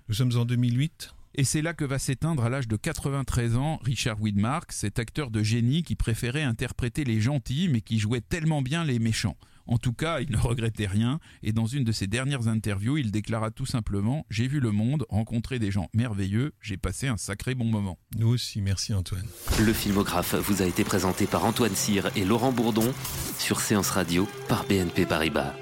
Nous 0.07 0.13
sommes 0.13 0.37
en 0.37 0.45
2008. 0.45 1.15
Et 1.37 1.43
c'est 1.43 1.61
là 1.61 1.73
que 1.73 1.83
va 1.83 1.99
s'éteindre 1.99 2.43
à 2.43 2.49
l'âge 2.49 2.67
de 2.67 2.77
93 2.77 3.57
ans 3.57 3.79
Richard 3.83 4.21
Widmark, 4.21 4.71
cet 4.71 4.99
acteur 4.99 5.31
de 5.31 5.43
génie 5.43 5.83
qui 5.83 5.95
préférait 5.95 6.43
interpréter 6.43 7.03
les 7.03 7.19
gentils 7.19 7.67
mais 7.69 7.81
qui 7.81 7.99
jouait 7.99 8.21
tellement 8.21 8.61
bien 8.61 8.85
les 8.85 8.99
méchants. 8.99 9.35
En 9.67 9.79
tout 9.79 9.93
cas, 9.93 10.19
il 10.19 10.31
ne 10.31 10.37
regrettait 10.37 10.85
rien 10.85 11.19
et 11.41 11.51
dans 11.51 11.65
une 11.65 11.83
de 11.83 11.91
ses 11.91 12.05
dernières 12.05 12.47
interviews, 12.47 12.97
il 12.97 13.11
déclara 13.11 13.49
tout 13.49 13.65
simplement 13.65 14.27
J'ai 14.29 14.47
vu 14.47 14.59
le 14.59 14.71
monde, 14.71 15.05
rencontré 15.09 15.57
des 15.57 15.71
gens 15.71 15.89
merveilleux, 15.93 16.53
j'ai 16.61 16.77
passé 16.77 17.07
un 17.07 17.17
sacré 17.17 17.55
bon 17.55 17.65
moment. 17.65 17.97
Nous 18.17 18.27
aussi, 18.27 18.61
merci 18.61 18.93
Antoine. 18.93 19.25
Le 19.59 19.73
filmographe 19.73 20.35
vous 20.35 20.61
a 20.61 20.65
été 20.65 20.83
présenté 20.83 21.25
par 21.25 21.45
Antoine 21.45 21.75
Cyr 21.75 22.11
et 22.15 22.25
Laurent 22.25 22.51
Bourdon 22.51 22.93
sur 23.39 23.59
Séance 23.59 23.89
Radio 23.89 24.29
par 24.47 24.65
BNP 24.65 25.07
Paribas. 25.07 25.55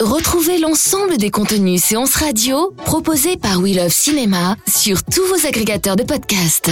Retrouvez 0.00 0.58
l'ensemble 0.58 1.16
des 1.16 1.30
contenus 1.32 1.82
séances 1.82 2.14
radio 2.14 2.70
proposés 2.86 3.36
par 3.36 3.58
We 3.58 3.74
Love 3.74 3.88
Cinéma 3.88 4.54
sur 4.68 5.02
tous 5.02 5.26
vos 5.26 5.44
agrégateurs 5.44 5.96
de 5.96 6.04
podcasts. 6.04 6.70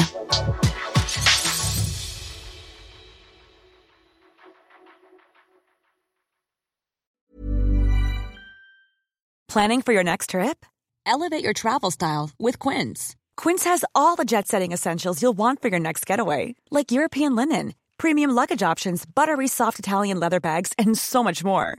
Planning 9.48 9.82
for 9.82 9.92
your 9.92 10.04
next 10.04 10.30
trip? 10.30 10.64
Elevate 11.04 11.42
your 11.42 11.52
travel 11.52 11.90
style 11.90 12.30
with 12.38 12.60
Quince. 12.60 13.16
Quince 13.36 13.64
has 13.64 13.84
all 13.96 14.14
the 14.14 14.24
jet 14.24 14.46
setting 14.46 14.70
essentials 14.70 15.20
you'll 15.20 15.36
want 15.36 15.60
for 15.60 15.66
your 15.66 15.80
next 15.80 16.06
getaway, 16.06 16.54
like 16.70 16.92
European 16.92 17.34
linen, 17.34 17.74
premium 17.98 18.30
luggage 18.30 18.62
options, 18.62 19.04
buttery 19.04 19.48
soft 19.48 19.80
Italian 19.80 20.20
leather 20.20 20.38
bags, 20.38 20.72
and 20.78 20.96
so 20.96 21.24
much 21.24 21.42
more 21.42 21.78